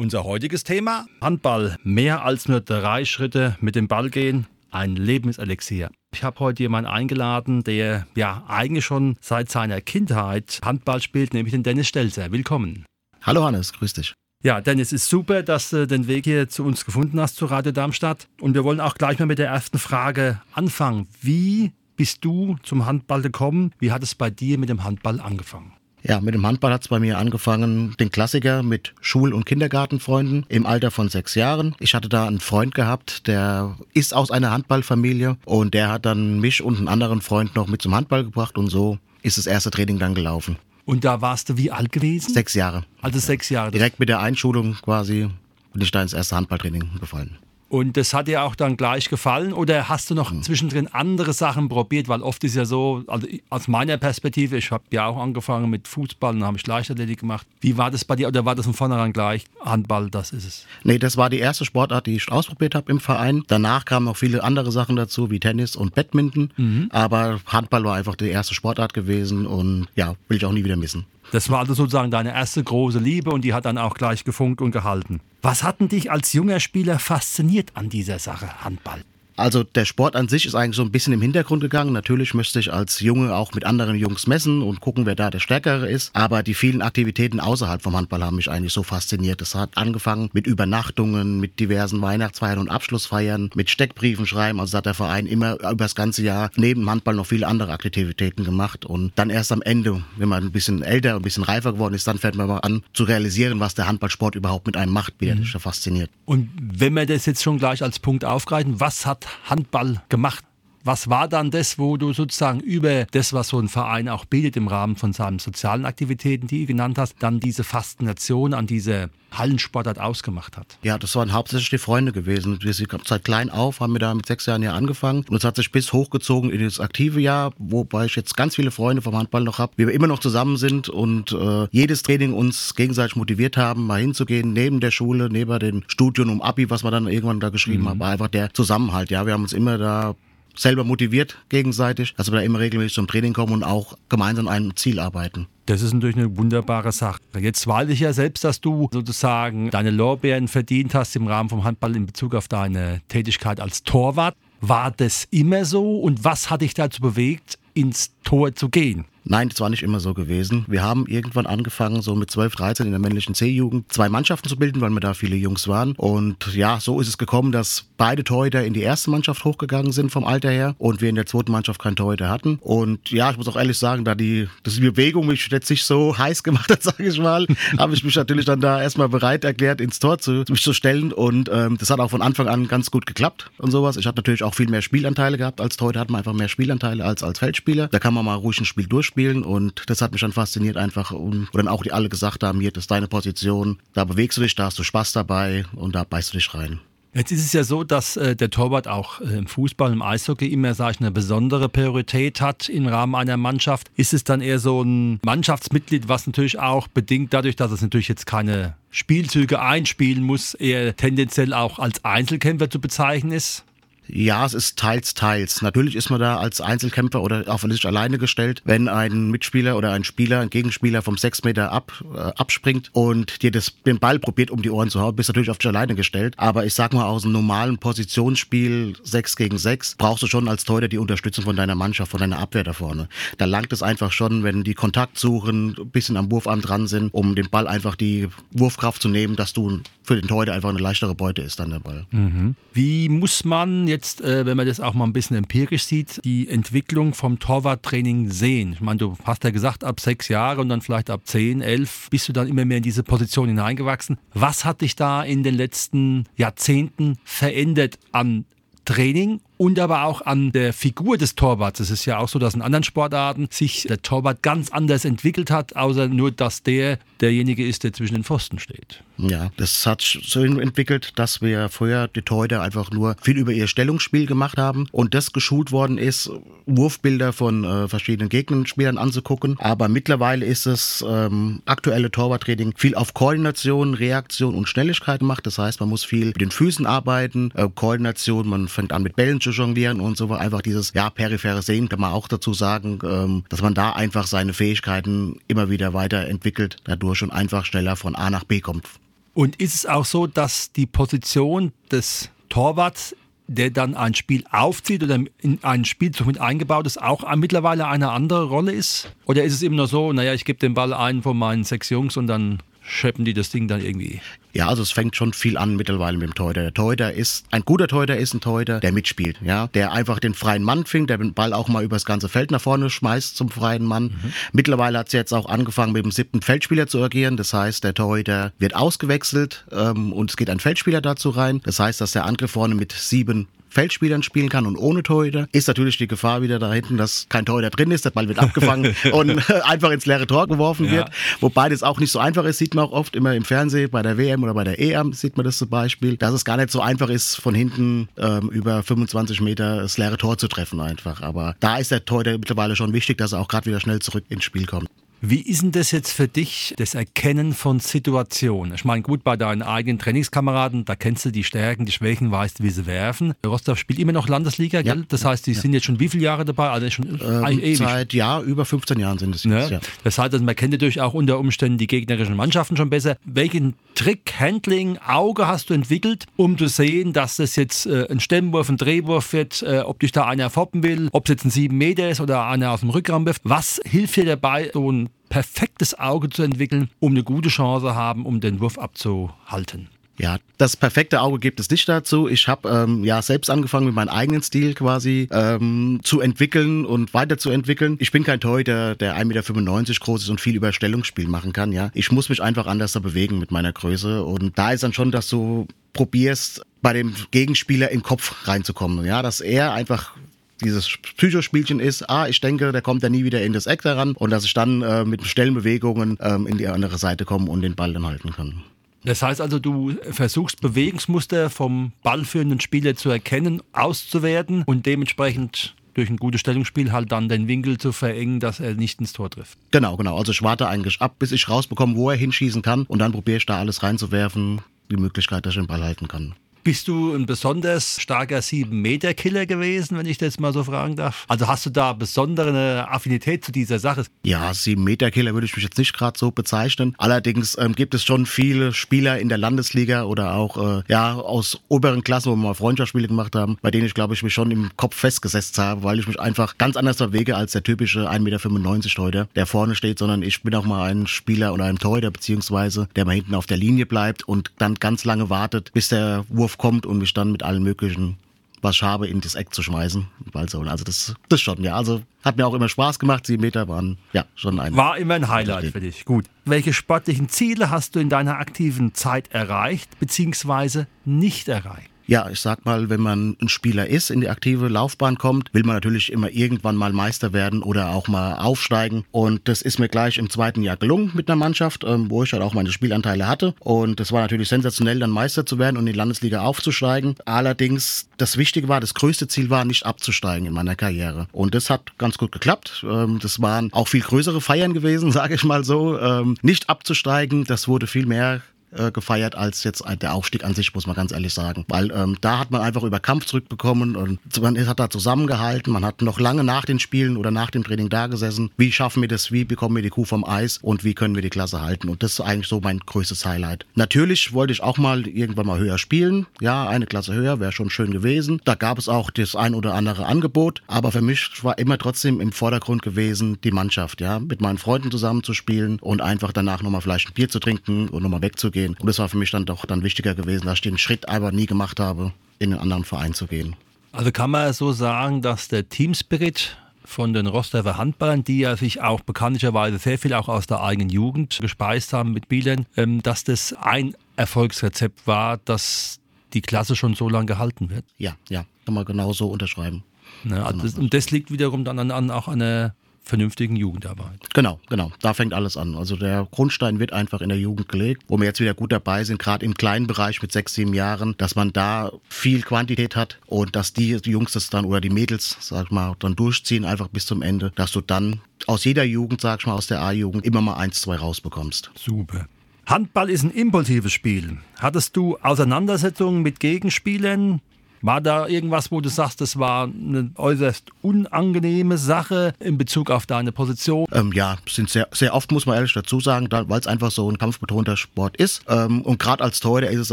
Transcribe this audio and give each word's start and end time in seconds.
Unser 0.00 0.24
heutiges 0.24 0.64
Thema: 0.64 1.04
Handball. 1.20 1.76
Mehr 1.84 2.24
als 2.24 2.48
nur 2.48 2.62
drei 2.62 3.04
Schritte 3.04 3.58
mit 3.60 3.76
dem 3.76 3.86
Ball 3.86 4.08
gehen. 4.08 4.46
Ein 4.70 4.96
Lebenselixier. 4.96 5.90
Ich 6.14 6.24
habe 6.24 6.40
heute 6.40 6.62
jemanden 6.62 6.88
eingeladen, 6.88 7.64
der 7.64 8.06
ja 8.16 8.42
eigentlich 8.48 8.86
schon 8.86 9.18
seit 9.20 9.50
seiner 9.50 9.82
Kindheit 9.82 10.60
Handball 10.64 11.02
spielt, 11.02 11.34
nämlich 11.34 11.52
den 11.52 11.64
Dennis 11.64 11.88
Stelzer. 11.88 12.32
Willkommen. 12.32 12.86
Hallo 13.20 13.44
Hannes, 13.44 13.74
grüß 13.74 13.92
dich. 13.92 14.14
Ja, 14.42 14.62
Dennis, 14.62 14.94
ist 14.94 15.06
super, 15.06 15.42
dass 15.42 15.68
du 15.68 15.86
den 15.86 16.06
Weg 16.06 16.24
hier 16.24 16.48
zu 16.48 16.64
uns 16.64 16.86
gefunden 16.86 17.20
hast, 17.20 17.36
zu 17.36 17.44
Radio 17.44 17.70
Darmstadt. 17.70 18.26
Und 18.40 18.54
wir 18.54 18.64
wollen 18.64 18.80
auch 18.80 18.94
gleich 18.94 19.18
mal 19.18 19.26
mit 19.26 19.38
der 19.38 19.48
ersten 19.48 19.78
Frage 19.78 20.40
anfangen. 20.54 21.08
Wie 21.20 21.72
bist 21.96 22.24
du 22.24 22.56
zum 22.62 22.86
Handball 22.86 23.20
gekommen? 23.20 23.72
Wie 23.78 23.92
hat 23.92 24.02
es 24.02 24.14
bei 24.14 24.30
dir 24.30 24.56
mit 24.56 24.70
dem 24.70 24.82
Handball 24.82 25.20
angefangen? 25.20 25.74
Ja, 26.02 26.20
mit 26.20 26.34
dem 26.34 26.46
Handball 26.46 26.72
hat 26.72 26.82
es 26.82 26.88
bei 26.88 26.98
mir 26.98 27.18
angefangen, 27.18 27.94
den 28.00 28.10
Klassiker 28.10 28.62
mit 28.62 28.94
Schul- 29.00 29.32
und 29.34 29.46
Kindergartenfreunden 29.46 30.46
im 30.48 30.66
Alter 30.66 30.90
von 30.90 31.08
sechs 31.08 31.34
Jahren. 31.34 31.74
Ich 31.78 31.94
hatte 31.94 32.08
da 32.08 32.26
einen 32.26 32.40
Freund 32.40 32.74
gehabt, 32.74 33.26
der 33.26 33.76
ist 33.92 34.14
aus 34.14 34.30
einer 34.30 34.50
Handballfamilie 34.50 35.36
und 35.44 35.74
der 35.74 35.90
hat 35.90 36.06
dann 36.06 36.40
mich 36.40 36.62
und 36.62 36.78
einen 36.78 36.88
anderen 36.88 37.20
Freund 37.20 37.54
noch 37.54 37.66
mit 37.66 37.82
zum 37.82 37.94
Handball 37.94 38.24
gebracht 38.24 38.56
und 38.56 38.68
so 38.68 38.98
ist 39.22 39.38
das 39.38 39.46
erste 39.46 39.70
Training 39.70 39.98
dann 39.98 40.14
gelaufen. 40.14 40.56
Und 40.86 41.04
da 41.04 41.20
warst 41.20 41.50
du 41.50 41.56
wie 41.56 41.70
alt 41.70 41.92
gewesen? 41.92 42.32
Sechs 42.32 42.54
Jahre. 42.54 42.84
Also 43.02 43.18
sechs 43.18 43.48
Jahre. 43.50 43.70
Direkt 43.70 44.00
mit 44.00 44.08
der 44.08 44.20
Einschulung 44.20 44.76
quasi 44.82 45.28
bin 45.72 45.82
ich 45.82 45.90
da 45.90 46.02
ins 46.02 46.14
erste 46.14 46.36
Handballtraining 46.36 46.98
gefallen. 46.98 47.38
Und 47.70 47.96
das 47.96 48.12
hat 48.14 48.26
dir 48.26 48.42
auch 48.42 48.56
dann 48.56 48.76
gleich 48.76 49.08
gefallen 49.08 49.52
oder 49.52 49.88
hast 49.88 50.10
du 50.10 50.16
noch 50.16 50.32
mhm. 50.32 50.42
zwischendrin 50.42 50.88
andere 50.88 51.32
Sachen 51.32 51.68
probiert? 51.68 52.08
Weil 52.08 52.20
oft 52.20 52.42
ist 52.42 52.56
ja 52.56 52.64
so, 52.64 53.04
also 53.06 53.28
aus 53.48 53.68
meiner 53.68 53.96
Perspektive, 53.96 54.56
ich 54.56 54.72
habe 54.72 54.82
ja 54.90 55.06
auch 55.06 55.16
angefangen 55.16 55.70
mit 55.70 55.86
Fußball 55.86 56.34
und 56.34 56.42
habe 56.42 56.56
ich 56.56 56.66
Leichtathletik 56.66 57.20
gemacht. 57.20 57.46
Wie 57.60 57.78
war 57.78 57.92
das 57.92 58.04
bei 58.04 58.16
dir 58.16 58.26
oder 58.26 58.44
war 58.44 58.56
das 58.56 58.64
von 58.64 58.74
vornherein 58.74 59.12
gleich 59.12 59.44
Handball, 59.60 60.10
das 60.10 60.32
ist 60.32 60.44
es? 60.44 60.66
Nee, 60.82 60.98
das 60.98 61.16
war 61.16 61.30
die 61.30 61.38
erste 61.38 61.64
Sportart, 61.64 62.06
die 62.06 62.16
ich 62.16 62.32
ausprobiert 62.32 62.74
habe 62.74 62.90
im 62.90 62.98
Verein. 62.98 63.44
Danach 63.46 63.84
kamen 63.84 64.06
noch 64.06 64.16
viele 64.16 64.42
andere 64.42 64.72
Sachen 64.72 64.96
dazu, 64.96 65.30
wie 65.30 65.38
Tennis 65.38 65.76
und 65.76 65.94
Badminton. 65.94 66.50
Mhm. 66.56 66.88
Aber 66.90 67.38
Handball 67.46 67.84
war 67.84 67.94
einfach 67.94 68.16
die 68.16 68.30
erste 68.30 68.52
Sportart 68.52 68.94
gewesen 68.94 69.46
und 69.46 69.86
ja, 69.94 70.16
will 70.26 70.38
ich 70.38 70.44
auch 70.44 70.52
nie 70.52 70.64
wieder 70.64 70.76
missen. 70.76 71.06
Das 71.30 71.48
war 71.50 71.60
also 71.60 71.74
sozusagen 71.74 72.10
deine 72.10 72.32
erste 72.32 72.64
große 72.64 72.98
Liebe 72.98 73.30
und 73.30 73.42
die 73.42 73.54
hat 73.54 73.64
dann 73.64 73.78
auch 73.78 73.94
gleich 73.94 74.24
gefunkt 74.24 74.60
und 74.60 74.72
gehalten. 74.72 75.20
Was 75.42 75.62
hat 75.62 75.80
denn 75.80 75.88
dich 75.88 76.10
als 76.10 76.32
junger 76.32 76.60
Spieler 76.60 76.98
fasziniert 76.98 77.70
an 77.74 77.88
dieser 77.88 78.18
Sache 78.18 78.62
Handball? 78.62 79.02
Also 79.40 79.62
der 79.62 79.86
Sport 79.86 80.16
an 80.16 80.28
sich 80.28 80.44
ist 80.44 80.54
eigentlich 80.54 80.76
so 80.76 80.82
ein 80.82 80.92
bisschen 80.92 81.14
im 81.14 81.22
Hintergrund 81.22 81.62
gegangen. 81.62 81.94
Natürlich 81.94 82.34
möchte 82.34 82.60
ich 82.60 82.70
als 82.72 83.00
Junge 83.00 83.34
auch 83.34 83.54
mit 83.54 83.64
anderen 83.64 83.96
Jungs 83.96 84.26
messen 84.26 84.60
und 84.60 84.80
gucken, 84.80 85.06
wer 85.06 85.14
da 85.14 85.30
der 85.30 85.38
Stärkere 85.38 85.88
ist. 85.88 86.10
Aber 86.14 86.42
die 86.42 86.52
vielen 86.52 86.82
Aktivitäten 86.82 87.40
außerhalb 87.40 87.80
vom 87.80 87.96
Handball 87.96 88.22
haben 88.22 88.36
mich 88.36 88.50
eigentlich 88.50 88.74
so 88.74 88.82
fasziniert. 88.82 89.40
Das 89.40 89.54
hat 89.54 89.78
angefangen 89.78 90.28
mit 90.34 90.46
Übernachtungen, 90.46 91.40
mit 91.40 91.58
diversen 91.58 92.02
Weihnachtsfeiern 92.02 92.58
und 92.58 92.68
Abschlussfeiern, 92.68 93.50
mit 93.54 93.70
Steckbriefen 93.70 94.26
schreiben. 94.26 94.60
Also 94.60 94.76
hat 94.76 94.84
der 94.84 94.94
Verein 94.94 95.26
immer 95.26 95.54
über 95.54 95.74
das 95.74 95.94
ganze 95.94 96.22
Jahr 96.22 96.50
neben 96.56 96.88
Handball 96.90 97.14
noch 97.14 97.26
viele 97.26 97.46
andere 97.46 97.72
Aktivitäten 97.72 98.44
gemacht. 98.44 98.84
Und 98.84 99.12
dann 99.16 99.30
erst 99.30 99.52
am 99.52 99.62
Ende, 99.62 100.04
wenn 100.18 100.28
man 100.28 100.44
ein 100.44 100.52
bisschen 100.52 100.82
älter, 100.82 101.16
ein 101.16 101.22
bisschen 101.22 101.44
reifer 101.44 101.72
geworden 101.72 101.94
ist, 101.94 102.06
dann 102.06 102.18
fängt 102.18 102.34
man 102.34 102.46
mal 102.46 102.58
an 102.58 102.82
zu 102.92 103.04
realisieren, 103.04 103.58
was 103.58 103.74
der 103.74 103.88
Handballsport 103.88 104.34
überhaupt 104.34 104.66
mit 104.66 104.76
einem 104.76 104.92
macht, 104.92 105.14
wie 105.18 105.26
der 105.26 105.36
mhm. 105.36 105.44
fasziniert. 105.44 106.10
Und 106.26 106.50
wenn 106.60 106.92
wir 106.92 107.06
das 107.06 107.24
jetzt 107.24 107.42
schon 107.42 107.56
gleich 107.56 107.82
als 107.82 107.98
Punkt 107.98 108.26
aufgreifen, 108.26 108.80
was 108.80 109.06
hat 109.06 109.29
Handball 109.48 110.02
gemacht. 110.08 110.44
Was 110.82 111.10
war 111.10 111.28
dann 111.28 111.50
das, 111.50 111.78
wo 111.78 111.98
du 111.98 112.12
sozusagen 112.14 112.60
über 112.60 113.04
das, 113.10 113.32
was 113.34 113.48
so 113.48 113.58
ein 113.58 113.68
Verein 113.68 114.08
auch 114.08 114.24
bildet 114.24 114.56
im 114.56 114.66
Rahmen 114.66 114.96
von 114.96 115.12
seinen 115.12 115.38
sozialen 115.38 115.84
Aktivitäten, 115.84 116.46
die 116.46 116.60
du 116.60 116.66
genannt 116.66 116.96
hast, 116.96 117.16
dann 117.20 117.38
diese 117.38 117.64
Faszination 117.64 118.54
an 118.54 118.66
diese 118.66 119.10
Hallensportart 119.32 119.98
ausgemacht 119.98 120.56
hat? 120.56 120.78
Ja, 120.82 120.96
das 120.96 121.14
waren 121.16 121.32
hauptsächlich 121.32 121.68
die 121.68 121.78
Freunde 121.78 122.12
gewesen. 122.12 122.58
Wir 122.62 122.72
sind 122.72 122.90
seit 123.06 123.24
klein 123.24 123.50
auf, 123.50 123.80
haben 123.80 123.92
wir 123.92 123.98
da 123.98 124.14
mit 124.14 124.26
sechs 124.26 124.46
Jahren 124.46 124.62
ja 124.62 124.72
angefangen 124.72 125.24
und 125.28 125.36
es 125.36 125.44
hat 125.44 125.56
sich 125.56 125.70
bis 125.70 125.92
hochgezogen 125.92 126.50
in 126.50 126.64
das 126.64 126.80
aktive 126.80 127.20
Jahr, 127.20 127.52
wobei 127.58 128.06
ich 128.06 128.16
jetzt 128.16 128.36
ganz 128.36 128.56
viele 128.56 128.70
Freunde 128.70 129.02
vom 129.02 129.16
Handball 129.16 129.44
noch 129.44 129.58
habe, 129.58 129.72
wie 129.76 129.86
wir 129.86 129.94
immer 129.94 130.06
noch 130.06 130.18
zusammen 130.18 130.56
sind 130.56 130.88
und 130.88 131.32
äh, 131.32 131.68
jedes 131.70 132.02
Training 132.02 132.32
uns 132.32 132.74
gegenseitig 132.74 133.16
motiviert 133.16 133.56
haben, 133.56 133.86
mal 133.86 134.00
hinzugehen, 134.00 134.52
neben 134.52 134.80
der 134.80 134.90
Schule, 134.90 135.28
neben 135.30 135.58
dem 135.58 135.82
Studium 135.88 136.30
um 136.30 136.42
Abi, 136.42 136.70
was 136.70 136.82
wir 136.84 136.90
dann 136.90 137.06
irgendwann 137.06 137.40
da 137.40 137.50
geschrieben 137.50 137.82
mhm. 137.82 137.88
haben, 137.88 138.00
war 138.00 138.10
einfach 138.10 138.28
der 138.28 138.52
Zusammenhalt. 138.54 139.10
Ja, 139.10 139.26
wir 139.26 139.34
haben 139.34 139.42
uns 139.42 139.52
immer 139.52 139.78
da 139.78 140.14
selber 140.56 140.84
motiviert 140.84 141.38
gegenseitig, 141.48 142.14
dass 142.14 142.30
wir 142.30 142.38
da 142.38 142.44
immer 142.44 142.58
regelmäßig 142.58 142.94
zum 142.94 143.06
Training 143.06 143.32
kommen 143.32 143.52
und 143.52 143.62
auch 143.62 143.96
gemeinsam 144.08 144.48
an 144.48 144.54
einem 144.54 144.76
Ziel 144.76 144.98
arbeiten. 144.98 145.46
Das 145.66 145.82
ist 145.82 145.92
natürlich 145.92 146.16
eine 146.16 146.36
wunderbare 146.36 146.90
Sache. 146.92 147.20
Jetzt 147.38 147.66
weiß 147.66 147.88
ich 147.90 148.00
ja 148.00 148.12
selbst, 148.12 148.42
dass 148.42 148.60
du 148.60 148.88
sozusagen 148.92 149.70
deine 149.70 149.90
Lorbeeren 149.90 150.48
verdient 150.48 150.94
hast 150.94 151.14
im 151.16 151.26
Rahmen 151.26 151.48
vom 151.48 151.64
Handball 151.64 151.94
in 151.94 152.06
Bezug 152.06 152.34
auf 152.34 152.48
deine 152.48 153.00
Tätigkeit 153.08 153.60
als 153.60 153.84
Torwart. 153.84 154.36
War 154.60 154.90
das 154.90 155.26
immer 155.30 155.64
so 155.64 156.00
und 156.00 156.24
was 156.24 156.50
hat 156.50 156.62
dich 156.62 156.74
dazu 156.74 157.00
bewegt, 157.00 157.58
ins 157.74 158.10
Tor 158.24 158.54
zu 158.54 158.68
gehen? 158.68 159.04
Nein, 159.24 159.48
das 159.48 159.60
war 159.60 159.70
nicht 159.70 159.82
immer 159.82 160.00
so 160.00 160.14
gewesen. 160.14 160.64
Wir 160.68 160.82
haben 160.82 161.06
irgendwann 161.06 161.46
angefangen, 161.46 162.02
so 162.02 162.14
mit 162.14 162.30
12, 162.30 162.56
13 162.56 162.86
in 162.86 162.92
der 162.92 163.00
männlichen 163.00 163.34
C-Jugend 163.34 163.92
zwei 163.92 164.08
Mannschaften 164.08 164.48
zu 164.48 164.56
bilden, 164.56 164.80
weil 164.80 164.90
wir 164.90 165.00
da 165.00 165.14
viele 165.14 165.36
Jungs 165.36 165.68
waren. 165.68 165.92
Und 165.92 166.54
ja, 166.54 166.80
so 166.80 167.00
ist 167.00 167.08
es 167.08 167.18
gekommen, 167.18 167.52
dass 167.52 167.84
beide 167.96 168.24
Torhüter 168.24 168.64
in 168.64 168.72
die 168.72 168.80
erste 168.80 169.10
Mannschaft 169.10 169.44
hochgegangen 169.44 169.92
sind 169.92 170.10
vom 170.10 170.24
Alter 170.24 170.50
her 170.50 170.74
und 170.78 171.00
wir 171.00 171.08
in 171.08 171.14
der 171.14 171.26
zweiten 171.26 171.52
Mannschaft 171.52 171.80
keinen 171.80 171.96
Torhüter 171.96 172.28
hatten. 172.28 172.58
Und 172.60 173.10
ja, 173.10 173.30
ich 173.30 173.36
muss 173.36 173.48
auch 173.48 173.56
ehrlich 173.56 173.78
sagen, 173.78 174.04
da 174.04 174.14
die, 174.14 174.48
dass 174.62 174.74
die 174.74 174.80
Bewegung 174.80 175.26
mich 175.26 175.48
jetzt 175.50 175.70
nicht 175.70 175.84
so 175.84 176.16
heiß 176.18 176.42
gemacht 176.42 176.70
hat, 176.70 176.82
sage 176.82 177.06
ich 177.06 177.18
mal, 177.18 177.46
habe 177.78 177.94
ich 177.94 178.04
mich 178.04 178.16
natürlich 178.16 178.46
dann 178.46 178.60
da 178.60 178.80
erstmal 178.80 179.08
bereit 179.08 179.44
erklärt, 179.44 179.80
ins 179.80 179.98
Tor 179.98 180.18
zu, 180.18 180.44
mich 180.48 180.62
zu 180.62 180.72
stellen. 180.72 181.12
Und 181.12 181.50
ähm, 181.52 181.76
das 181.78 181.90
hat 181.90 182.00
auch 182.00 182.10
von 182.10 182.22
Anfang 182.22 182.48
an 182.48 182.68
ganz 182.68 182.90
gut 182.90 183.06
geklappt 183.06 183.50
und 183.58 183.70
sowas. 183.70 183.96
Ich 183.96 184.06
habe 184.06 184.16
natürlich 184.16 184.42
auch 184.42 184.54
viel 184.54 184.68
mehr 184.68 184.82
Spielanteile 184.82 185.36
gehabt. 185.36 185.60
Als 185.60 185.76
Torhüter 185.76 186.00
hat 186.00 186.10
man 186.10 186.20
einfach 186.20 186.32
mehr 186.32 186.48
Spielanteile 186.48 187.04
als 187.04 187.22
als 187.22 187.38
Feldspieler. 187.38 187.88
Da 187.88 187.98
kann 187.98 188.14
man 188.14 188.24
mal 188.24 188.34
ruhig 188.34 188.60
ein 188.60 188.64
Spiel 188.64 188.86
durch 188.86 189.09
spielen 189.10 189.42
und 189.42 189.82
das 189.86 190.00
hat 190.00 190.12
mich 190.12 190.20
dann 190.20 190.32
fasziniert 190.32 190.76
einfach 190.76 191.10
und 191.10 191.48
wo 191.52 191.58
dann 191.58 191.68
auch 191.68 191.82
die 191.82 191.92
alle 191.92 192.08
gesagt 192.08 192.42
haben, 192.42 192.60
hier, 192.60 192.70
das 192.70 192.84
ist 192.84 192.90
deine 192.90 193.08
Position, 193.08 193.78
da 193.92 194.04
bewegst 194.04 194.38
du 194.38 194.42
dich, 194.42 194.54
da 194.54 194.66
hast 194.66 194.78
du 194.78 194.84
Spaß 194.84 195.12
dabei 195.12 195.64
und 195.74 195.94
da 195.94 196.04
beißt 196.04 196.32
du 196.32 196.38
dich 196.38 196.54
rein. 196.54 196.80
Jetzt 197.12 197.32
ist 197.32 197.44
es 197.44 197.52
ja 197.52 197.64
so, 197.64 197.82
dass 197.82 198.16
äh, 198.16 198.36
der 198.36 198.50
Torwart 198.50 198.86
auch 198.86 199.20
äh, 199.20 199.38
im 199.38 199.48
Fußball, 199.48 199.92
im 199.92 200.00
Eishockey 200.00 200.46
immer, 200.46 200.74
sage 200.74 200.92
ich, 200.92 201.00
eine 201.00 201.10
besondere 201.10 201.68
Priorität 201.68 202.40
hat 202.40 202.68
im 202.68 202.86
Rahmen 202.86 203.16
einer 203.16 203.36
Mannschaft. 203.36 203.90
Ist 203.96 204.14
es 204.14 204.22
dann 204.22 204.40
eher 204.40 204.60
so 204.60 204.82
ein 204.82 205.18
Mannschaftsmitglied, 205.24 206.08
was 206.08 206.28
natürlich 206.28 206.60
auch 206.60 206.86
bedingt 206.86 207.34
dadurch, 207.34 207.56
dass 207.56 207.72
es 207.72 207.82
natürlich 207.82 208.06
jetzt 208.06 208.26
keine 208.26 208.76
Spielzüge 208.90 209.60
einspielen 209.60 210.22
muss, 210.22 210.54
eher 210.54 210.94
tendenziell 210.94 211.52
auch 211.52 211.80
als 211.80 212.04
Einzelkämpfer 212.04 212.70
zu 212.70 212.80
bezeichnen 212.80 213.32
ist? 213.32 213.64
Ja, 214.12 214.44
es 214.44 214.54
ist 214.54 214.78
teils, 214.78 215.14
teils. 215.14 215.62
Natürlich 215.62 215.94
ist 215.94 216.10
man 216.10 216.20
da 216.20 216.38
als 216.38 216.60
Einzelkämpfer 216.60 217.22
oder 217.22 217.44
auf 217.46 217.62
sich 217.62 217.86
alleine 217.86 218.18
gestellt, 218.18 218.62
wenn 218.64 218.88
ein 218.88 219.30
Mitspieler 219.30 219.76
oder 219.76 219.92
ein 219.92 220.04
Spieler, 220.04 220.40
ein 220.40 220.50
Gegenspieler 220.50 221.02
vom 221.02 221.16
6 221.16 221.44
Meter 221.44 221.70
ab, 221.70 221.92
äh, 222.14 222.18
abspringt 222.18 222.90
und 222.92 223.42
dir 223.42 223.50
das, 223.50 223.72
den 223.86 223.98
Ball 223.98 224.18
probiert 224.18 224.50
um 224.50 224.62
die 224.62 224.70
Ohren 224.70 224.90
zu 224.90 225.00
hauen, 225.00 225.14
bist 225.14 225.28
du 225.28 225.32
natürlich 225.32 225.50
auf 225.50 225.58
dich 225.58 225.68
alleine 225.68 225.94
gestellt. 225.94 226.34
Aber 226.36 226.64
ich 226.64 226.74
sag 226.74 226.92
mal, 226.92 227.04
aus 227.04 227.24
einem 227.24 227.34
normalen 227.34 227.78
Positionsspiel 227.78 228.94
6 229.02 229.36
gegen 229.36 229.58
6 229.58 229.96
brauchst 229.96 230.22
du 230.22 230.26
schon 230.26 230.48
als 230.48 230.64
Torhüter 230.64 230.88
die 230.88 230.98
Unterstützung 230.98 231.44
von 231.44 231.56
deiner 231.56 231.74
Mannschaft, 231.74 232.10
von 232.10 232.20
deiner 232.20 232.38
Abwehr 232.38 232.64
da 232.64 232.72
vorne. 232.72 233.08
Da 233.38 233.44
langt 233.44 233.72
es 233.72 233.82
einfach 233.82 234.12
schon, 234.12 234.42
wenn 234.42 234.64
die 234.64 234.74
Kontakt 234.74 235.18
suchen, 235.18 235.76
ein 235.78 235.90
bisschen 235.90 236.16
am 236.16 236.30
Wurfarm 236.30 236.60
dran 236.60 236.86
sind, 236.86 237.14
um 237.14 237.34
dem 237.34 237.48
Ball 237.48 237.68
einfach 237.68 237.94
die 237.94 238.28
Wurfkraft 238.52 239.02
zu 239.02 239.08
nehmen, 239.08 239.36
dass 239.36 239.52
du 239.52 239.80
für 240.02 240.16
den 240.16 240.26
Torhüter 240.26 240.54
einfach 240.54 240.70
eine 240.70 240.80
leichtere 240.80 241.14
Beute 241.14 241.42
ist 241.42 241.60
dann 241.60 241.70
der 241.70 241.78
Ball. 241.78 242.06
Mhm. 242.10 242.56
Wie 242.72 243.08
muss 243.08 243.44
man 243.44 243.86
jetzt 243.86 243.99
jetzt, 244.00 244.22
äh, 244.22 244.46
wenn 244.46 244.56
man 244.56 244.66
das 244.66 244.80
auch 244.80 244.94
mal 244.94 245.04
ein 245.04 245.12
bisschen 245.12 245.36
empirisch 245.36 245.84
sieht, 245.84 246.24
die 246.24 246.48
Entwicklung 246.48 247.12
vom 247.12 247.38
Torwarttraining 247.38 248.30
sehen? 248.30 248.72
Ich 248.72 248.80
meine, 248.80 248.96
du 248.96 249.16
hast 249.24 249.44
ja 249.44 249.50
gesagt, 249.50 249.84
ab 249.84 250.00
sechs 250.00 250.28
Jahre 250.28 250.62
und 250.62 250.70
dann 250.70 250.80
vielleicht 250.80 251.10
ab 251.10 251.20
zehn, 251.24 251.60
elf 251.60 252.08
bist 252.08 252.26
du 252.26 252.32
dann 252.32 252.48
immer 252.48 252.64
mehr 252.64 252.78
in 252.78 252.82
diese 252.82 253.02
Position 253.02 253.48
hineingewachsen. 253.48 254.16
Was 254.32 254.64
hat 254.64 254.80
dich 254.80 254.96
da 254.96 255.22
in 255.22 255.42
den 255.42 255.54
letzten 255.54 256.24
Jahrzehnten 256.34 257.18
verändert 257.24 257.98
an 258.12 258.46
Training 258.86 259.40
und 259.60 259.78
aber 259.78 260.04
auch 260.04 260.22
an 260.22 260.52
der 260.52 260.72
Figur 260.72 261.18
des 261.18 261.34
Torwarts. 261.34 261.80
Es 261.80 261.90
ist 261.90 262.06
ja 262.06 262.16
auch 262.16 262.30
so, 262.30 262.38
dass 262.38 262.54
in 262.54 262.62
anderen 262.62 262.82
Sportarten 262.82 263.46
sich 263.50 263.82
der 263.82 264.00
Torwart 264.00 264.42
ganz 264.42 264.70
anders 264.70 265.04
entwickelt 265.04 265.50
hat, 265.50 265.76
außer 265.76 266.08
nur, 266.08 266.30
dass 266.30 266.62
der 266.62 266.98
derjenige 267.20 267.66
ist, 267.66 267.84
der 267.84 267.92
zwischen 267.92 268.14
den 268.14 268.24
Pfosten 268.24 268.58
steht. 268.58 269.02
Ja, 269.18 269.50
das 269.58 269.86
hat 269.86 270.00
so 270.00 270.42
entwickelt, 270.42 271.12
dass 271.16 271.42
wir 271.42 271.68
vorher 271.68 272.08
die 272.08 272.22
Torhüter 272.22 272.62
einfach 272.62 272.90
nur 272.90 273.16
viel 273.20 273.36
über 273.36 273.52
ihr 273.52 273.66
Stellungsspiel 273.66 274.24
gemacht 274.24 274.56
haben 274.56 274.86
und 274.92 275.12
das 275.12 275.32
geschult 275.32 275.72
worden 275.72 275.98
ist, 275.98 276.30
Wurfbilder 276.64 277.34
von 277.34 277.64
äh, 277.64 277.88
verschiedenen 277.88 278.30
Gegnenspielern 278.30 278.96
anzugucken. 278.96 279.56
Aber 279.58 279.88
mittlerweile 279.88 280.46
ist 280.46 280.64
es 280.66 281.04
ähm, 281.06 281.60
aktuelle 281.66 282.10
Torwarttraining 282.10 282.74
viel 282.76 282.94
auf 282.94 283.12
Koordination, 283.12 283.92
Reaktion 283.92 284.54
und 284.54 284.68
Schnelligkeit 284.68 285.20
gemacht. 285.20 285.44
Das 285.44 285.58
heißt, 285.58 285.80
man 285.80 285.90
muss 285.90 286.04
viel 286.04 286.26
mit 286.26 286.40
den 286.40 286.50
Füßen 286.50 286.86
arbeiten, 286.86 287.50
äh, 287.54 287.68
Koordination, 287.74 288.48
man 288.48 288.68
fängt 288.68 288.92
an 288.92 289.02
mit 289.02 289.16
Bällen 289.16 289.40
zu 289.40 289.49
jonglieren 289.50 290.00
und 290.00 290.16
so 290.16 290.30
einfach 290.32 290.62
dieses 290.62 290.92
ja 290.94 291.10
periphere 291.10 291.62
Sehen 291.62 291.88
kann 291.88 292.00
man 292.00 292.12
auch 292.12 292.28
dazu 292.28 292.54
sagen, 292.54 292.98
ähm, 293.04 293.44
dass 293.48 293.62
man 293.62 293.74
da 293.74 293.92
einfach 293.92 294.26
seine 294.26 294.52
Fähigkeiten 294.52 295.40
immer 295.48 295.70
wieder 295.70 295.94
weiterentwickelt, 295.94 296.76
dadurch 296.84 297.18
schon 297.18 297.30
einfach 297.30 297.64
schneller 297.64 297.96
von 297.96 298.14
A 298.14 298.30
nach 298.30 298.44
B 298.44 298.60
kommt. 298.60 298.86
Und 299.34 299.56
ist 299.56 299.74
es 299.74 299.86
auch 299.86 300.04
so, 300.04 300.26
dass 300.26 300.72
die 300.72 300.86
Position 300.86 301.72
des 301.90 302.30
Torwarts, 302.48 303.14
der 303.46 303.70
dann 303.70 303.94
ein 303.94 304.14
Spiel 304.14 304.44
aufzieht 304.50 305.02
oder 305.02 305.18
in 305.40 305.58
einen 305.62 305.84
Spielzug 305.84 306.26
mit 306.26 306.40
eingebaut 306.40 306.86
ist, 306.86 307.00
auch 307.00 307.24
mittlerweile 307.36 307.86
eine 307.86 308.10
andere 308.10 308.44
Rolle 308.44 308.72
ist? 308.72 309.12
Oder 309.24 309.44
ist 309.44 309.54
es 309.54 309.62
immer 309.62 309.76
nur 309.76 309.86
so, 309.88 310.12
naja, 310.12 310.34
ich 310.34 310.44
gebe 310.44 310.58
den 310.58 310.74
Ball 310.74 310.92
einen 310.92 311.22
von 311.22 311.36
meinen 311.36 311.64
sechs 311.64 311.90
Jungs 311.90 312.16
und 312.16 312.26
dann 312.26 312.58
schleppen 312.90 313.24
die 313.24 313.34
das 313.34 313.50
Ding 313.50 313.68
dann 313.68 313.80
irgendwie. 313.80 314.20
Ja, 314.52 314.68
also 314.68 314.82
es 314.82 314.90
fängt 314.90 315.14
schon 315.14 315.32
viel 315.32 315.56
an 315.56 315.76
mittlerweile 315.76 316.18
mit 316.18 316.28
dem 316.28 316.34
Torhüter. 316.34 316.62
Der 316.62 316.74
Torhüter 316.74 317.12
ist, 317.12 317.44
ein 317.52 317.62
guter 317.62 317.86
Torhüter 317.86 318.16
ist 318.16 318.34
ein 318.34 318.40
Torhüter, 318.40 318.80
der 318.80 318.90
mitspielt, 318.92 319.38
ja, 319.44 319.68
der 319.68 319.92
einfach 319.92 320.18
den 320.18 320.34
freien 320.34 320.64
Mann 320.64 320.86
findet, 320.86 321.10
der 321.10 321.18
den 321.18 321.34
Ball 321.34 321.52
auch 321.52 321.68
mal 321.68 321.84
übers 321.84 322.04
ganze 322.04 322.28
Feld 322.28 322.50
nach 322.50 322.60
vorne 322.60 322.90
schmeißt 322.90 323.36
zum 323.36 323.48
freien 323.48 323.84
Mann. 323.84 324.04
Mhm. 324.04 324.32
Mittlerweile 324.52 324.98
hat 324.98 325.06
es 325.06 325.12
jetzt 325.12 325.32
auch 325.32 325.46
angefangen 325.46 325.92
mit 325.92 326.04
dem 326.04 326.10
siebten 326.10 326.42
Feldspieler 326.42 326.88
zu 326.88 327.02
agieren. 327.02 327.36
Das 327.36 327.52
heißt, 327.52 327.84
der 327.84 327.94
Torhüter 327.94 328.52
wird 328.58 328.74
ausgewechselt 328.74 329.64
ähm, 329.70 330.12
und 330.12 330.30
es 330.30 330.36
geht 330.36 330.50
ein 330.50 330.60
Feldspieler 330.60 331.00
dazu 331.00 331.30
rein. 331.30 331.60
Das 331.64 331.78
heißt, 331.78 332.00
dass 332.00 332.12
der 332.12 332.26
Angriff 332.26 332.50
vorne 332.50 332.74
mit 332.74 332.92
sieben 332.92 333.46
Feldspielern 333.70 334.22
spielen 334.22 334.48
kann 334.48 334.66
und 334.66 334.76
ohne 334.76 335.02
Torhüter, 335.02 335.48
ist 335.52 335.68
natürlich 335.68 335.96
die 335.96 336.08
Gefahr 336.08 336.42
wieder 336.42 336.58
da 336.58 336.72
hinten, 336.72 336.96
dass 336.96 337.26
kein 337.28 337.46
Torhüter 337.46 337.70
drin 337.70 337.90
ist, 337.90 338.04
der 338.04 338.10
Ball 338.10 338.28
wird 338.28 338.38
abgefangen 338.40 338.94
und 339.12 339.50
einfach 339.64 339.90
ins 339.90 340.06
leere 340.06 340.26
Tor 340.26 340.46
geworfen 340.48 340.86
ja. 340.86 340.92
wird. 340.92 341.10
Wobei 341.40 341.68
das 341.68 341.82
auch 341.82 341.98
nicht 341.98 342.10
so 342.10 342.18
einfach 342.18 342.44
ist, 342.44 342.58
sieht 342.58 342.74
man 342.74 342.84
auch 342.84 342.92
oft 342.92 343.16
immer 343.16 343.34
im 343.34 343.44
Fernsehen, 343.44 343.90
bei 343.90 344.02
der 344.02 344.18
WM 344.18 344.42
oder 344.42 344.54
bei 344.54 344.64
der 344.64 344.80
EM 344.80 345.12
sieht 345.12 345.36
man 345.36 345.44
das 345.44 345.58
zum 345.58 345.68
Beispiel, 345.68 346.16
dass 346.16 346.32
es 346.32 346.44
gar 346.44 346.56
nicht 346.56 346.70
so 346.70 346.80
einfach 346.80 347.08
ist, 347.08 347.36
von 347.36 347.54
hinten 347.54 348.08
ähm, 348.18 348.48
über 348.50 348.82
25 348.82 349.40
Meter 349.40 349.82
das 349.82 349.98
leere 349.98 350.18
Tor 350.18 350.38
zu 350.38 350.48
treffen 350.48 350.80
einfach. 350.80 351.22
Aber 351.22 351.54
da 351.60 351.78
ist 351.78 351.90
der 351.90 352.04
Torhüter 352.04 352.32
mittlerweile 352.32 352.76
schon 352.76 352.92
wichtig, 352.92 353.18
dass 353.18 353.32
er 353.32 353.40
auch 353.40 353.48
gerade 353.48 353.66
wieder 353.66 353.80
schnell 353.80 354.00
zurück 354.00 354.24
ins 354.28 354.44
Spiel 354.44 354.66
kommt. 354.66 354.88
Wie 355.22 355.40
ist 355.40 355.60
denn 355.62 355.72
das 355.72 355.90
jetzt 355.90 356.12
für 356.12 356.28
dich, 356.28 356.74
das 356.78 356.94
Erkennen 356.94 357.52
von 357.52 357.78
Situationen? 357.78 358.74
Ich 358.74 358.86
meine, 358.86 359.02
gut, 359.02 359.22
bei 359.22 359.36
deinen 359.36 359.60
eigenen 359.60 359.98
Trainingskameraden, 359.98 360.86
da 360.86 360.96
kennst 360.96 361.26
du 361.26 361.30
die 361.30 361.44
Stärken, 361.44 361.84
die 361.84 361.92
Schwächen, 361.92 362.30
weißt, 362.30 362.62
wie 362.62 362.70
sie 362.70 362.86
werfen. 362.86 363.34
Rostov 363.44 363.78
spielt 363.78 363.98
immer 363.98 364.12
noch 364.12 364.28
Landesliga, 364.28 364.80
ja. 364.80 364.94
gell? 364.94 365.04
Das 365.08 365.26
heißt, 365.26 365.46
die 365.46 365.52
ja. 365.52 365.60
sind 365.60 365.74
jetzt 365.74 365.84
schon 365.84 366.00
wie 366.00 366.08
viele 366.08 366.24
Jahre 366.24 366.46
dabei? 366.46 366.70
Also 366.70 366.88
schon 366.88 367.20
ähm. 367.22 367.76
Seit 367.76 368.14
ja, 368.14 368.40
über 368.40 368.64
15 368.64 368.98
Jahren 368.98 369.18
sind 369.18 369.34
es 369.34 369.44
jetzt, 369.44 369.70
ja. 369.70 369.80
Das 370.04 370.18
heißt, 370.18 370.32
also 370.32 370.44
man 370.44 370.56
kennt 370.56 370.72
natürlich 370.72 371.02
auch 371.02 371.12
unter 371.12 371.38
Umständen 371.38 371.76
die 371.76 371.86
gegnerischen 371.86 372.34
Mannschaften 372.34 372.78
schon 372.78 372.88
besser. 372.88 373.16
Welchen 373.24 373.74
Trick, 373.94 374.32
Handling, 374.38 374.96
Auge 375.06 375.46
hast 375.46 375.68
du 375.68 375.74
entwickelt, 375.74 376.24
um 376.36 376.56
zu 376.56 376.66
sehen, 376.68 377.12
dass 377.12 377.36
das 377.36 377.56
jetzt 377.56 377.84
äh, 377.84 378.06
ein 378.10 378.20
Stemmwurf, 378.20 378.70
ein 378.70 378.78
Drehwurf 378.78 379.34
wird, 379.34 379.62
äh, 379.62 379.80
ob 379.80 380.00
dich 380.00 380.12
da 380.12 380.24
einer 380.26 380.48
foppen 380.48 380.82
will, 380.82 381.10
ob 381.12 381.26
es 381.26 381.30
jetzt 381.30 381.44
ein 381.44 381.50
7 381.50 381.76
Meter 381.76 382.08
ist 382.08 382.22
oder 382.22 382.46
einer 382.46 382.70
aus 382.70 382.80
dem 382.80 382.88
Rückraum 382.88 383.26
wirft? 383.26 383.42
Was 383.44 383.80
hilft 383.84 384.16
dir 384.16 384.24
dabei, 384.24 384.70
so 384.72 384.90
ein 384.90 385.09
perfektes 385.30 385.98
Auge 385.98 386.28
zu 386.28 386.42
entwickeln, 386.42 386.90
um 386.98 387.12
eine 387.12 387.22
gute 387.22 387.48
Chance 387.48 387.94
haben, 387.94 388.26
um 388.26 388.40
den 388.40 388.60
Wurf 388.60 388.78
abzuhalten. 388.78 389.88
Ja, 390.18 390.36
das 390.58 390.76
perfekte 390.76 391.22
Auge 391.22 391.38
gibt 391.38 391.60
es 391.60 391.70
nicht 391.70 391.88
dazu. 391.88 392.28
Ich 392.28 392.46
habe 392.46 392.68
ähm, 392.68 393.04
ja 393.04 393.22
selbst 393.22 393.48
angefangen, 393.48 393.86
mit 393.86 393.94
meinem 393.94 394.10
eigenen 394.10 394.42
Stil 394.42 394.74
quasi 394.74 395.28
ähm, 395.32 396.00
zu 396.02 396.20
entwickeln 396.20 396.84
und 396.84 397.14
weiterzuentwickeln. 397.14 397.96
Ich 398.00 398.12
bin 398.12 398.22
kein 398.22 398.38
Torhüter, 398.38 398.96
der 398.96 399.16
1,95 399.16 399.24
Meter 399.24 399.94
groß 399.98 400.24
ist 400.24 400.28
und 400.28 400.38
viel 400.38 400.56
über 400.56 400.74
Stellungsspiel 400.74 401.26
machen 401.26 401.54
kann. 401.54 401.72
Ja, 401.72 401.90
ich 401.94 402.12
muss 402.12 402.28
mich 402.28 402.42
einfach 402.42 402.66
anders 402.66 402.92
bewegen 403.00 403.38
mit 403.38 403.50
meiner 403.50 403.72
Größe 403.72 404.22
und 404.22 404.58
da 404.58 404.72
ist 404.72 404.82
dann 404.82 404.92
schon, 404.92 405.10
dass 405.10 405.28
du 405.28 405.66
probierst, 405.94 406.62
bei 406.82 406.92
dem 406.92 407.14
Gegenspieler 407.30 407.88
den 407.88 408.02
Kopf 408.02 408.46
reinzukommen. 408.46 409.06
Ja, 409.06 409.22
dass 409.22 409.40
er 409.40 409.72
einfach 409.72 410.16
dieses 410.60 410.88
Psychospielchen 411.16 411.80
ist, 411.80 412.08
ah, 412.08 412.28
ich 412.28 412.40
denke, 412.40 412.72
der 412.72 412.82
kommt 412.82 413.02
ja 413.02 413.08
nie 413.08 413.24
wieder 413.24 413.42
in 413.42 413.52
das 413.52 413.66
Eck 413.66 413.82
daran 413.82 414.12
und 414.12 414.30
dass 414.30 414.44
ich 414.44 414.54
dann 414.54 414.82
äh, 414.82 415.04
mit 415.04 415.24
Stellenbewegungen 415.24 416.18
ähm, 416.20 416.46
in 416.46 416.58
die 416.58 416.68
andere 416.68 416.98
Seite 416.98 417.24
komme 417.24 417.50
und 417.50 417.62
den 417.62 417.74
Ball 417.74 417.92
dann 417.92 418.06
halten 418.06 418.32
kann. 418.32 418.62
Das 419.04 419.22
heißt 419.22 419.40
also, 419.40 419.58
du 419.58 419.94
versuchst 420.10 420.60
Bewegungsmuster 420.60 421.48
vom 421.48 421.92
ballführenden 422.02 422.60
Spieler 422.60 422.94
zu 422.96 423.08
erkennen, 423.08 423.62
auszuwerten 423.72 424.62
und 424.66 424.84
dementsprechend 424.84 425.74
durch 425.94 426.10
ein 426.10 426.18
gutes 426.18 426.40
Stellungsspiel 426.40 426.92
halt 426.92 427.10
dann 427.10 427.28
den 427.28 427.48
Winkel 427.48 427.78
zu 427.78 427.92
verengen, 427.92 428.40
dass 428.40 428.60
er 428.60 428.74
nicht 428.74 429.00
ins 429.00 429.12
Tor 429.12 429.30
trifft. 429.30 429.58
Genau, 429.70 429.96
genau. 429.96 430.16
Also 430.16 430.32
ich 430.32 430.42
warte 430.42 430.68
eigentlich 430.68 431.00
ab, 431.00 431.16
bis 431.18 431.32
ich 431.32 431.48
rausbekomme, 431.48 431.96
wo 431.96 432.10
er 432.10 432.16
hinschießen 432.16 432.62
kann 432.62 432.84
und 432.84 432.98
dann 432.98 433.12
probiere 433.12 433.38
ich 433.38 433.46
da 433.46 433.58
alles 433.58 433.82
reinzuwerfen, 433.82 434.60
die 434.90 434.96
Möglichkeit, 434.96 435.46
dass 435.46 435.54
ich 435.54 435.60
den 435.60 435.66
Ball 435.66 435.82
halten 435.82 436.06
kann. 436.06 436.34
Bist 436.62 436.88
du 436.88 437.14
ein 437.14 437.26
besonders 437.26 438.00
starker 438.00 438.38
7-Meter-Killer 438.38 439.46
gewesen, 439.46 439.98
wenn 439.98 440.06
ich 440.06 440.18
das 440.18 440.38
mal 440.38 440.52
so 440.52 440.64
fragen 440.64 440.96
darf? 440.96 441.24
Also 441.28 441.46
hast 441.48 441.66
du 441.66 441.70
da 441.70 441.92
besondere 441.92 442.88
Affinität 442.90 443.44
zu 443.44 443.52
dieser 443.52 443.78
Sache? 443.78 444.04
Ja, 444.24 444.50
7-Meter-Killer 444.50 445.34
würde 445.34 445.46
ich 445.46 445.54
mich 445.54 445.64
jetzt 445.64 445.78
nicht 445.78 445.92
gerade 445.92 446.18
so 446.18 446.30
bezeichnen. 446.30 446.94
Allerdings 446.98 447.56
ähm, 447.58 447.74
gibt 447.74 447.94
es 447.94 448.04
schon 448.04 448.26
viele 448.26 448.72
Spieler 448.72 449.18
in 449.18 449.28
der 449.28 449.38
Landesliga 449.38 450.04
oder 450.04 450.34
auch 450.34 450.78
äh, 450.78 450.82
ja 450.88 451.14
aus 451.14 451.60
oberen 451.68 452.04
Klassen, 452.04 452.32
wo 452.32 452.36
wir 452.36 452.48
mal 452.48 452.54
Freundschaftsspiele 452.54 453.08
gemacht 453.08 453.34
haben, 453.34 453.58
bei 453.62 453.70
denen 453.70 453.86
ich 453.86 453.94
glaube 453.94 454.14
ich 454.14 454.22
mich 454.22 454.34
schon 454.34 454.50
im 454.50 454.70
Kopf 454.76 454.96
festgesetzt 454.96 455.58
habe, 455.58 455.82
weil 455.82 455.98
ich 455.98 456.06
mich 456.06 456.20
einfach 456.20 456.58
ganz 456.58 456.76
anders 456.76 456.96
bewege 456.96 457.36
als 457.36 457.52
der 457.52 457.62
typische 457.62 458.10
1,95 458.10 458.20
Meter 458.20 458.88
Torhüter, 459.10 459.28
der 459.34 459.46
vorne 459.46 459.74
steht, 459.74 459.98
sondern 459.98 460.22
ich 460.22 460.42
bin 460.42 460.54
auch 460.54 460.64
mal 460.64 460.90
ein 460.90 461.06
Spieler 461.06 461.52
oder 461.54 461.64
ein 461.64 461.78
Torhüter 461.78 462.10
beziehungsweise 462.10 462.88
der 462.96 463.04
mal 463.04 463.14
hinten 463.14 463.34
auf 463.34 463.46
der 463.46 463.56
Linie 463.56 463.86
bleibt 463.86 464.26
und 464.26 464.52
dann 464.58 464.74
ganz 464.74 465.04
lange 465.04 465.30
wartet, 465.30 465.72
bis 465.72 465.88
der 465.88 466.24
Wurf 466.28 466.49
Wurf 466.50 466.58
kommt 466.58 466.86
und 466.86 466.98
mich 466.98 467.14
dann 467.14 467.30
mit 467.32 467.42
allen 467.42 467.62
möglichen, 467.62 468.16
was 468.60 468.76
ich 468.76 468.82
habe, 468.82 469.06
in 469.06 469.20
das 469.20 469.36
Eck 469.36 469.54
zu 469.54 469.62
schmeißen. 469.62 470.06
Also 470.34 470.84
das, 470.84 471.14
das 471.28 471.40
schon, 471.40 471.62
ja. 471.62 471.76
Also 471.76 472.02
hat 472.24 472.36
mir 472.36 472.46
auch 472.46 472.54
immer 472.54 472.68
Spaß 472.68 472.98
gemacht. 472.98 473.26
Sieben 473.26 473.42
Meter 473.42 473.68
waren 473.68 473.98
ja 474.12 474.24
schon 474.34 474.58
ein. 474.58 474.76
War 474.76 474.98
immer 474.98 475.14
ein 475.14 475.28
Highlight 475.28 475.72
für 475.72 475.80
dich. 475.80 476.04
Gut. 476.04 476.26
Welche 476.44 476.72
sportlichen 476.72 477.28
Ziele 477.28 477.70
hast 477.70 477.94
du 477.94 478.00
in 478.00 478.08
deiner 478.08 478.38
aktiven 478.38 478.94
Zeit 478.94 479.32
erreicht, 479.32 479.98
beziehungsweise 480.00 480.88
nicht 481.04 481.48
erreicht? 481.48 481.89
Ja, 482.10 482.28
ich 482.28 482.40
sag 482.40 482.64
mal, 482.64 482.90
wenn 482.90 483.00
man 483.00 483.36
ein 483.40 483.48
Spieler 483.48 483.86
ist, 483.86 484.10
in 484.10 484.20
die 484.20 484.28
aktive 484.28 484.66
Laufbahn 484.66 485.16
kommt, 485.16 485.54
will 485.54 485.62
man 485.62 485.76
natürlich 485.76 486.10
immer 486.10 486.28
irgendwann 486.28 486.74
mal 486.74 486.92
Meister 486.92 487.32
werden 487.32 487.62
oder 487.62 487.90
auch 487.90 488.08
mal 488.08 488.34
aufsteigen. 488.34 489.04
Und 489.12 489.46
das 489.46 489.62
ist 489.62 489.78
mir 489.78 489.88
gleich 489.88 490.18
im 490.18 490.28
zweiten 490.28 490.60
Jahr 490.60 490.76
gelungen 490.76 491.12
mit 491.14 491.30
einer 491.30 491.36
Mannschaft, 491.36 491.84
ähm, 491.84 492.10
wo 492.10 492.24
ich 492.24 492.32
halt 492.32 492.42
auch 492.42 492.52
meine 492.52 492.72
Spielanteile 492.72 493.28
hatte. 493.28 493.54
Und 493.60 494.00
das 494.00 494.10
war 494.10 494.22
natürlich 494.22 494.48
sensationell, 494.48 494.98
dann 494.98 495.10
Meister 495.10 495.46
zu 495.46 495.60
werden 495.60 495.76
und 495.76 495.86
in 495.86 495.92
die 495.92 495.96
Landesliga 495.96 496.40
aufzusteigen. 496.40 497.14
Allerdings, 497.26 498.08
das 498.16 498.36
Wichtige 498.36 498.66
war, 498.66 498.80
das 498.80 498.94
größte 498.94 499.28
Ziel 499.28 499.48
war, 499.48 499.64
nicht 499.64 499.86
abzusteigen 499.86 500.48
in 500.48 500.52
meiner 500.52 500.74
Karriere. 500.74 501.28
Und 501.30 501.54
das 501.54 501.70
hat 501.70 501.96
ganz 501.96 502.18
gut 502.18 502.32
geklappt. 502.32 502.84
Ähm, 502.90 503.20
das 503.22 503.40
waren 503.40 503.72
auch 503.72 503.86
viel 503.86 504.02
größere 504.02 504.40
Feiern 504.40 504.74
gewesen, 504.74 505.12
sage 505.12 505.36
ich 505.36 505.44
mal 505.44 505.62
so. 505.62 505.96
Ähm, 505.96 506.36
nicht 506.42 506.68
abzusteigen, 506.70 507.44
das 507.44 507.68
wurde 507.68 507.86
viel 507.86 508.06
mehr 508.06 508.42
äh, 508.72 508.90
gefeiert 508.92 509.34
als 509.34 509.64
jetzt 509.64 509.82
der 510.00 510.14
Aufstieg 510.14 510.44
an 510.44 510.54
sich, 510.54 510.74
muss 510.74 510.86
man 510.86 510.96
ganz 510.96 511.12
ehrlich 511.12 511.34
sagen. 511.34 511.64
Weil 511.68 511.90
ähm, 511.90 512.16
da 512.20 512.38
hat 512.38 512.50
man 512.50 512.60
einfach 512.60 512.82
über 512.82 513.00
Kampf 513.00 513.26
zurückbekommen 513.26 513.96
und 513.96 514.18
man 514.40 514.66
hat 514.66 514.80
da 514.80 514.90
zusammengehalten. 514.90 515.72
Man 515.72 515.84
hat 515.84 516.02
noch 516.02 516.20
lange 516.20 516.44
nach 516.44 516.64
den 516.64 516.78
Spielen 516.78 517.16
oder 517.16 517.30
nach 517.30 517.50
dem 517.50 517.64
Training 517.64 517.88
da 517.88 518.06
gesessen. 518.06 518.50
Wie 518.56 518.72
schaffen 518.72 519.02
wir 519.02 519.08
das? 519.08 519.32
Wie 519.32 519.44
bekommen 519.44 519.76
wir 519.76 519.82
die 519.82 519.90
Kuh 519.90 520.04
vom 520.04 520.24
Eis? 520.24 520.58
Und 520.62 520.84
wie 520.84 520.94
können 520.94 521.14
wir 521.14 521.22
die 521.22 521.30
Klasse 521.30 521.60
halten? 521.60 521.88
Und 521.88 522.02
das 522.02 522.12
ist 522.12 522.20
eigentlich 522.20 522.48
so 522.48 522.60
mein 522.60 522.78
größtes 522.78 523.24
Highlight. 523.24 523.66
Natürlich 523.74 524.32
wollte 524.32 524.52
ich 524.52 524.62
auch 524.62 524.78
mal 524.78 525.06
irgendwann 525.06 525.46
mal 525.46 525.58
höher 525.58 525.78
spielen. 525.78 526.26
Ja, 526.40 526.68
eine 526.68 526.86
Klasse 526.86 527.14
höher 527.14 527.40
wäre 527.40 527.52
schon 527.52 527.70
schön 527.70 527.90
gewesen. 527.90 528.40
Da 528.44 528.54
gab 528.54 528.78
es 528.78 528.88
auch 528.88 529.10
das 529.10 529.34
ein 529.34 529.54
oder 529.54 529.74
andere 529.74 530.06
Angebot. 530.06 530.62
Aber 530.66 530.92
für 530.92 531.02
mich 531.02 531.42
war 531.42 531.58
immer 531.58 531.78
trotzdem 531.78 532.20
im 532.20 532.32
Vordergrund 532.32 532.82
gewesen 532.82 533.38
die 533.42 533.50
Mannschaft. 533.50 534.00
Ja, 534.00 534.18
mit 534.18 534.40
meinen 534.40 534.58
Freunden 534.58 534.90
zusammen 534.90 535.22
zu 535.22 535.34
spielen 535.34 535.78
und 535.80 536.00
einfach 536.00 536.32
danach 536.32 536.62
nochmal 536.62 536.80
vielleicht 536.80 537.08
ein 537.08 537.14
Bier 537.14 537.28
zu 537.28 537.40
trinken 537.40 537.88
und 537.88 538.02
nochmal 538.02 538.22
wegzugehen 538.22 538.59
gehen. 538.60 538.76
Und 538.78 538.86
das 538.86 538.98
war 538.98 539.08
für 539.08 539.16
mich 539.16 539.30
dann 539.30 539.46
doch 539.46 539.64
dann 539.64 539.82
wichtiger 539.82 540.14
gewesen, 540.14 540.46
dass 540.46 540.54
ich 540.54 540.62
den 540.62 540.78
Schritt 540.78 541.08
einfach 541.08 541.32
nie 541.32 541.46
gemacht 541.46 541.80
habe, 541.80 542.12
in 542.38 542.52
einen 542.52 542.62
anderen 542.62 542.84
Verein 542.84 543.14
zu 543.14 543.26
gehen. 543.26 543.56
Also 543.92 544.12
kann 544.12 544.30
man 544.30 544.52
so 544.52 544.72
sagen, 544.72 545.22
dass 545.22 545.48
der 545.48 545.68
Teamspirit 545.68 546.56
von 546.84 547.12
den 547.12 547.26
Rostover 547.26 547.76
Handballern, 547.76 548.24
die 548.24 548.40
ja 548.40 548.56
sich 548.56 548.80
auch 548.80 549.00
bekanntlicherweise 549.00 549.78
sehr 549.78 549.98
viel 549.98 550.12
auch 550.14 550.28
aus 550.28 550.46
der 550.46 550.62
eigenen 550.62 550.90
Jugend 550.90 551.38
gespeist 551.40 551.92
haben 551.92 552.12
mit 552.12 552.28
Bielern, 552.28 552.66
ähm, 552.76 553.02
dass 553.02 553.24
das 553.24 553.52
ein 553.52 553.94
Erfolgsrezept 554.16 555.06
war, 555.06 555.38
das 555.44 556.00
die 556.32 556.40
Klasse 556.40 556.76
schon 556.76 556.94
so 556.94 557.08
lange 557.08 557.26
gehalten 557.26 557.70
wird. 557.70 557.84
Ja, 557.98 558.16
ja, 558.28 558.44
kann 558.64 558.74
man 558.74 558.84
genau 558.84 559.12
so 559.12 559.28
unterschreiben. 559.28 559.82
Ne, 560.24 560.44
also 560.44 560.62
das, 560.62 560.74
und 560.74 560.92
das 560.92 561.10
liegt 561.10 561.30
wiederum 561.30 561.64
dann 561.64 561.78
an, 561.78 561.90
an 561.90 562.10
auch 562.10 562.28
einer 562.28 562.74
vernünftigen 563.02 563.56
Jugendarbeit. 563.56 564.32
Genau, 564.34 564.60
genau. 564.68 564.92
Da 565.00 565.14
fängt 565.14 565.34
alles 565.34 565.56
an. 565.56 565.74
Also 565.74 565.96
der 565.96 566.28
Grundstein 566.30 566.78
wird 566.78 566.92
einfach 566.92 567.20
in 567.20 567.28
der 567.28 567.38
Jugend 567.38 567.68
gelegt, 567.68 568.02
wo 568.08 568.18
wir 568.18 568.26
jetzt 568.26 568.40
wieder 568.40 568.54
gut 568.54 568.72
dabei 568.72 569.04
sind, 569.04 569.18
gerade 569.18 569.44
im 569.44 569.54
kleinen 569.54 569.86
Bereich 569.86 570.22
mit 570.22 570.32
sechs, 570.32 570.54
sieben 570.54 570.74
Jahren, 570.74 571.14
dass 571.18 571.34
man 571.34 571.52
da 571.52 571.90
viel 572.08 572.42
Quantität 572.42 572.96
hat 572.96 573.18
und 573.26 573.56
dass 573.56 573.72
die, 573.72 574.00
die 574.00 574.10
Jungs 574.10 574.32
das 574.32 574.50
dann 574.50 574.64
oder 574.64 574.80
die 574.80 574.90
Mädels, 574.90 575.36
sag 575.40 575.66
ich 575.66 575.70
mal, 575.70 575.96
dann 575.98 576.14
durchziehen 576.14 576.64
einfach 576.64 576.88
bis 576.88 577.06
zum 577.06 577.22
Ende, 577.22 577.52
dass 577.56 577.72
du 577.72 577.80
dann 577.80 578.20
aus 578.46 578.64
jeder 578.64 578.84
Jugend, 578.84 579.20
sag 579.20 579.40
ich 579.40 579.46
mal, 579.46 579.54
aus 579.54 579.66
der 579.66 579.82
A-Jugend 579.82 580.24
immer 580.24 580.40
mal 580.40 580.54
eins, 580.54 580.80
zwei 580.80 580.96
rausbekommst. 580.96 581.70
Super. 581.74 582.26
Handball 582.66 583.10
ist 583.10 583.24
ein 583.24 583.32
impulsives 583.32 583.92
Spiel. 583.92 584.38
Hattest 584.56 584.96
du 584.96 585.16
Auseinandersetzungen 585.18 586.22
mit 586.22 586.38
Gegenspielern, 586.38 587.40
war 587.82 588.00
da 588.00 588.26
irgendwas, 588.26 588.70
wo 588.70 588.80
du 588.80 588.88
sagst, 588.88 589.20
das 589.20 589.38
war 589.38 589.64
eine 589.64 590.10
äußerst 590.16 590.70
unangenehme 590.82 591.78
Sache 591.78 592.34
in 592.40 592.58
Bezug 592.58 592.90
auf 592.90 593.06
deine 593.06 593.32
Position? 593.32 593.86
Ähm, 593.92 594.12
ja, 594.12 594.36
sind 594.48 594.70
sehr, 594.70 594.88
sehr 594.92 595.14
oft, 595.14 595.32
muss 595.32 595.46
man 595.46 595.56
ehrlich 595.56 595.72
dazu 595.72 596.00
sagen, 596.00 596.28
weil 596.30 596.60
es 596.60 596.66
einfach 596.66 596.90
so 596.90 597.10
ein 597.10 597.18
kampfbetonter 597.18 597.76
Sport 597.76 598.16
ist. 598.16 598.42
Ähm, 598.48 598.82
und 598.82 598.98
gerade 598.98 599.24
als 599.24 599.40
Torhüter 599.40 599.70
ist 599.70 599.80
es 599.80 599.92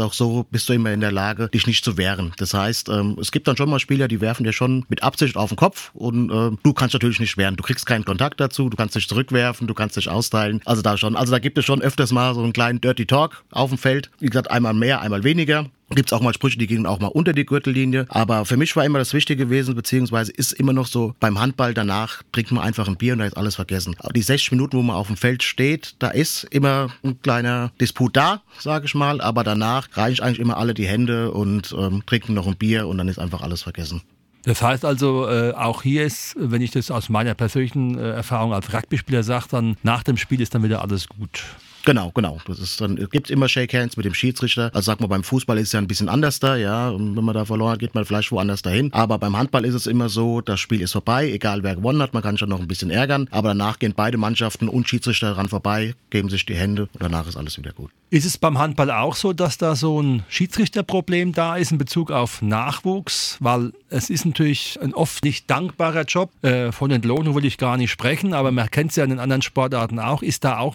auch 0.00 0.12
so, 0.12 0.46
bist 0.50 0.68
du 0.68 0.72
immer 0.72 0.92
in 0.92 1.00
der 1.00 1.12
Lage, 1.12 1.48
dich 1.48 1.66
nicht 1.66 1.84
zu 1.84 1.96
wehren. 1.96 2.32
Das 2.38 2.54
heißt, 2.54 2.88
ähm, 2.88 3.16
es 3.20 3.32
gibt 3.32 3.48
dann 3.48 3.56
schon 3.56 3.70
mal 3.70 3.78
Spieler, 3.78 4.08
die 4.08 4.20
werfen 4.20 4.44
dir 4.44 4.52
schon 4.52 4.84
mit 4.88 5.02
Absicht 5.02 5.36
auf 5.36 5.50
den 5.50 5.56
Kopf 5.56 5.90
und 5.94 6.30
äh, 6.30 6.56
du 6.62 6.72
kannst 6.72 6.94
natürlich 6.94 7.20
nicht 7.20 7.36
wehren. 7.36 7.56
Du 7.56 7.62
kriegst 7.62 7.86
keinen 7.86 8.04
Kontakt 8.04 8.40
dazu, 8.40 8.68
du 8.68 8.76
kannst 8.76 8.94
dich 8.94 9.08
zurückwerfen, 9.08 9.66
du 9.66 9.74
kannst 9.74 9.96
dich 9.96 10.08
austeilen. 10.08 10.60
Also 10.64 10.82
da 10.82 10.96
schon. 10.96 11.16
Also 11.16 11.32
da 11.32 11.38
gibt 11.38 11.58
es 11.58 11.64
schon 11.64 11.80
öfters 11.82 12.12
mal 12.12 12.34
so 12.34 12.42
einen 12.42 12.52
kleinen 12.52 12.80
Dirty 12.80 13.06
Talk 13.06 13.42
auf 13.50 13.70
dem 13.70 13.78
Feld. 13.78 14.10
Wie 14.18 14.26
gesagt, 14.26 14.50
einmal 14.50 14.74
mehr, 14.74 15.00
einmal 15.00 15.24
weniger. 15.24 15.66
Gibt 15.90 16.10
es 16.10 16.12
auch 16.12 16.20
mal 16.20 16.34
Sprüche, 16.34 16.58
die 16.58 16.66
gehen 16.66 16.86
auch 16.86 17.00
mal 17.00 17.06
unter 17.08 17.32
die 17.32 17.46
Gürtellinie. 17.46 18.06
Aber 18.10 18.44
für 18.44 18.56
mich 18.56 18.76
war 18.76 18.84
immer 18.84 18.98
das 18.98 19.14
Wichtige 19.14 19.46
gewesen, 19.46 19.74
beziehungsweise 19.74 20.32
ist 20.32 20.52
immer 20.52 20.72
noch 20.72 20.86
so, 20.86 21.14
beim 21.18 21.40
Handball 21.40 21.72
danach 21.72 22.22
trinkt 22.32 22.52
man 22.52 22.62
einfach 22.62 22.88
ein 22.88 22.96
Bier 22.96 23.14
und 23.14 23.20
da 23.20 23.24
ist 23.24 23.36
alles 23.36 23.54
vergessen. 23.54 23.96
Die 24.14 24.22
60 24.22 24.52
Minuten, 24.52 24.76
wo 24.76 24.82
man 24.82 24.96
auf 24.96 25.06
dem 25.06 25.16
Feld 25.16 25.42
steht, 25.42 25.94
da 25.98 26.08
ist 26.08 26.44
immer 26.50 26.88
ein 27.02 27.20
kleiner 27.22 27.72
Disput 27.80 28.16
da, 28.16 28.42
sage 28.58 28.86
ich 28.86 28.94
mal. 28.94 29.20
Aber 29.20 29.44
danach 29.44 29.88
reichen 29.94 30.22
eigentlich 30.22 30.40
immer 30.40 30.58
alle 30.58 30.74
die 30.74 30.86
Hände 30.86 31.32
und 31.32 31.74
ähm, 31.78 32.02
trinken 32.04 32.34
noch 32.34 32.46
ein 32.46 32.56
Bier 32.56 32.86
und 32.86 32.98
dann 32.98 33.08
ist 33.08 33.18
einfach 33.18 33.40
alles 33.40 33.62
vergessen. 33.62 34.02
Das 34.44 34.62
heißt 34.62 34.84
also, 34.84 35.28
äh, 35.28 35.52
auch 35.52 35.82
hier 35.82 36.04
ist, 36.04 36.34
wenn 36.38 36.62
ich 36.62 36.70
das 36.70 36.90
aus 36.90 37.08
meiner 37.08 37.34
persönlichen 37.34 37.98
äh, 37.98 38.10
Erfahrung 38.10 38.54
als 38.54 38.72
Rugby-Spieler 38.72 39.22
sage, 39.22 39.46
dann 39.50 39.76
nach 39.82 40.02
dem 40.02 40.16
Spiel 40.16 40.40
ist 40.40 40.54
dann 40.54 40.62
wieder 40.62 40.82
alles 40.82 41.08
gut. 41.08 41.44
Genau, 41.88 42.10
genau. 42.12 42.36
Das 42.46 42.58
ist 42.58 42.82
dann, 42.82 42.98
es 42.98 43.08
gibt 43.08 43.30
immer 43.30 43.48
Shake 43.48 43.72
Hands 43.72 43.96
mit 43.96 44.04
dem 44.04 44.12
Schiedsrichter. 44.12 44.70
Also 44.74 44.92
sag 44.92 45.00
mal, 45.00 45.06
beim 45.06 45.24
Fußball 45.24 45.56
ist 45.56 45.68
es 45.68 45.72
ja 45.72 45.80
ein 45.80 45.86
bisschen 45.86 46.10
anders 46.10 46.38
da, 46.38 46.54
ja. 46.54 46.92
Wenn 46.92 47.14
man 47.14 47.34
da 47.34 47.46
verloren 47.46 47.72
hat, 47.72 47.78
geht 47.78 47.94
man 47.94 48.04
vielleicht 48.04 48.30
woanders 48.30 48.60
dahin. 48.60 48.92
Aber 48.92 49.16
beim 49.16 49.34
Handball 49.38 49.64
ist 49.64 49.72
es 49.72 49.86
immer 49.86 50.10
so, 50.10 50.42
das 50.42 50.60
Spiel 50.60 50.82
ist 50.82 50.92
vorbei, 50.92 51.32
egal 51.32 51.62
wer 51.62 51.76
gewonnen 51.76 52.02
hat, 52.02 52.12
man 52.12 52.22
kann 52.22 52.36
schon 52.36 52.50
noch 52.50 52.60
ein 52.60 52.68
bisschen 52.68 52.90
ärgern. 52.90 53.26
Aber 53.30 53.48
danach 53.48 53.78
gehen 53.78 53.94
beide 53.96 54.18
Mannschaften 54.18 54.68
und 54.68 54.86
Schiedsrichter 54.86 55.28
daran 55.30 55.48
vorbei, 55.48 55.94
geben 56.10 56.28
sich 56.28 56.44
die 56.44 56.56
Hände 56.56 56.90
und 56.92 57.02
danach 57.02 57.26
ist 57.26 57.38
alles 57.38 57.56
wieder 57.56 57.72
gut. 57.72 57.90
Ist 58.10 58.24
es 58.24 58.38
beim 58.38 58.58
Handball 58.58 58.90
auch 58.90 59.14
so, 59.14 59.34
dass 59.34 59.58
da 59.58 59.76
so 59.76 60.00
ein 60.00 60.24
Schiedsrichterproblem 60.28 61.32
da 61.32 61.56
ist 61.56 61.72
in 61.72 61.78
Bezug 61.78 62.10
auf 62.10 62.40
Nachwuchs? 62.40 63.36
Weil 63.40 63.72
es 63.90 64.08
ist 64.08 64.24
natürlich 64.24 64.78
ein 64.82 64.94
oft 64.94 65.24
nicht 65.24 65.50
dankbarer 65.50 66.04
Job. 66.04 66.30
Äh, 66.42 66.72
von 66.72 66.90
Entlohnung 66.90 67.34
will 67.34 67.44
ich 67.44 67.58
gar 67.58 67.76
nicht 67.76 67.90
sprechen, 67.90 68.32
aber 68.32 68.50
man 68.50 68.70
kennt 68.70 68.90
es 68.90 68.96
ja 68.96 69.04
in 69.04 69.10
den 69.10 69.18
anderen 69.18 69.42
Sportarten 69.42 69.98
auch. 69.98 70.22
Ist 70.22 70.44
da 70.44 70.58
auch 70.58 70.74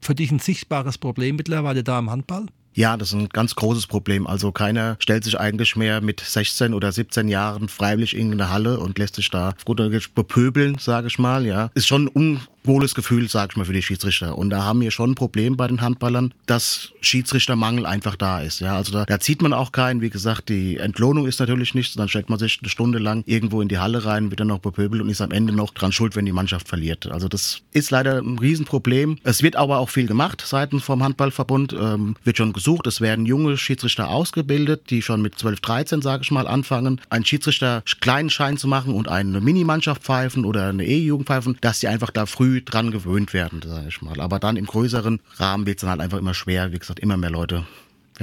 für 0.00 0.14
dich 0.16 0.32
ein 0.32 0.40
sichtbares 0.52 0.98
Problem 0.98 1.36
mittlerweile 1.36 1.82
da 1.82 1.98
im 1.98 2.10
Handball? 2.10 2.46
Ja, 2.74 2.96
das 2.96 3.08
ist 3.08 3.14
ein 3.14 3.28
ganz 3.28 3.54
großes 3.54 3.86
Problem. 3.86 4.26
Also 4.26 4.52
keiner 4.52 4.96
stellt 4.98 5.24
sich 5.24 5.38
eigentlich 5.38 5.76
mehr 5.76 6.00
mit 6.00 6.20
16 6.20 6.74
oder 6.74 6.92
17 6.92 7.28
Jahren 7.28 7.68
freiwillig 7.68 8.16
in 8.16 8.32
eine 8.32 8.50
Halle 8.50 8.78
und 8.78 8.98
lässt 8.98 9.16
sich 9.16 9.30
da 9.30 9.54
gut 9.64 9.78
bepöbeln, 10.14 10.78
sage 10.78 11.08
ich 11.08 11.18
mal. 11.18 11.44
Ja, 11.46 11.70
ist 11.74 11.86
schon 11.86 12.08
un 12.08 12.40
wohles 12.64 12.94
Gefühl, 12.94 13.28
sag 13.28 13.50
ich 13.50 13.56
mal, 13.56 13.64
für 13.64 13.72
die 13.72 13.82
Schiedsrichter. 13.82 14.38
Und 14.38 14.50
da 14.50 14.62
haben 14.64 14.80
wir 14.80 14.90
schon 14.90 15.12
ein 15.12 15.14
Problem 15.14 15.56
bei 15.56 15.66
den 15.66 15.80
Handballern, 15.80 16.32
dass 16.46 16.92
Schiedsrichtermangel 17.00 17.86
einfach 17.86 18.16
da 18.16 18.40
ist. 18.40 18.60
Ja, 18.60 18.76
also 18.76 18.92
da, 18.92 19.04
da 19.04 19.20
zieht 19.20 19.42
man 19.42 19.52
auch 19.52 19.72
keinen. 19.72 20.00
Wie 20.00 20.10
gesagt, 20.10 20.48
die 20.48 20.76
Entlohnung 20.76 21.26
ist 21.26 21.40
natürlich 21.40 21.74
nichts. 21.74 21.94
Dann 21.94 22.08
stellt 22.08 22.30
man 22.30 22.38
sich 22.38 22.58
eine 22.60 22.68
Stunde 22.68 22.98
lang 22.98 23.24
irgendwo 23.26 23.60
in 23.60 23.68
die 23.68 23.78
Halle 23.78 24.04
rein, 24.04 24.30
wird 24.30 24.40
dann 24.40 24.48
noch 24.48 24.60
bepöbelt 24.60 25.02
und 25.02 25.08
ist 25.08 25.20
am 25.20 25.32
Ende 25.32 25.52
noch 25.52 25.72
dran 25.72 25.92
schuld, 25.92 26.16
wenn 26.16 26.24
die 26.24 26.32
Mannschaft 26.32 26.68
verliert. 26.68 27.06
Also 27.06 27.28
das 27.28 27.62
ist 27.72 27.90
leider 27.90 28.18
ein 28.18 28.38
Riesenproblem. 28.38 29.18
Es 29.24 29.42
wird 29.42 29.56
aber 29.56 29.78
auch 29.78 29.88
viel 29.88 30.06
gemacht 30.06 30.42
seitens 30.46 30.82
vom 30.82 31.02
Handballverbund. 31.02 31.72
Ähm, 31.72 32.16
wird 32.24 32.36
schon 32.36 32.52
gesucht. 32.62 32.86
Es 32.86 33.00
werden 33.00 33.26
junge 33.26 33.58
Schiedsrichter 33.58 34.08
ausgebildet, 34.08 34.88
die 34.90 35.02
schon 35.02 35.20
mit 35.20 35.36
12, 35.36 35.60
13, 35.60 36.00
sage 36.00 36.22
ich 36.22 36.30
mal, 36.30 36.46
anfangen, 36.46 37.00
einen 37.10 37.24
Schiedsrichter 37.24 37.82
kleinen 38.00 38.30
Schein 38.30 38.56
zu 38.56 38.68
machen 38.68 38.94
und 38.94 39.08
eine 39.08 39.40
Minimannschaft 39.40 40.02
pfeifen 40.02 40.44
oder 40.44 40.68
eine 40.68 40.86
E-Jugend 40.86 41.26
pfeifen, 41.26 41.58
dass 41.60 41.80
sie 41.80 41.88
einfach 41.88 42.10
da 42.10 42.26
früh 42.26 42.62
dran 42.62 42.92
gewöhnt 42.92 43.32
werden, 43.32 43.60
sage 43.66 43.88
ich 43.88 44.00
mal. 44.00 44.20
Aber 44.20 44.38
dann 44.38 44.56
im 44.56 44.66
größeren 44.66 45.18
Rahmen 45.38 45.66
wird 45.66 45.78
es 45.78 45.80
dann 45.80 45.90
halt 45.90 46.00
einfach 46.00 46.18
immer 46.18 46.34
schwer. 46.34 46.72
Wie 46.72 46.78
gesagt, 46.78 47.00
immer 47.00 47.16
mehr 47.16 47.30
Leute 47.30 47.64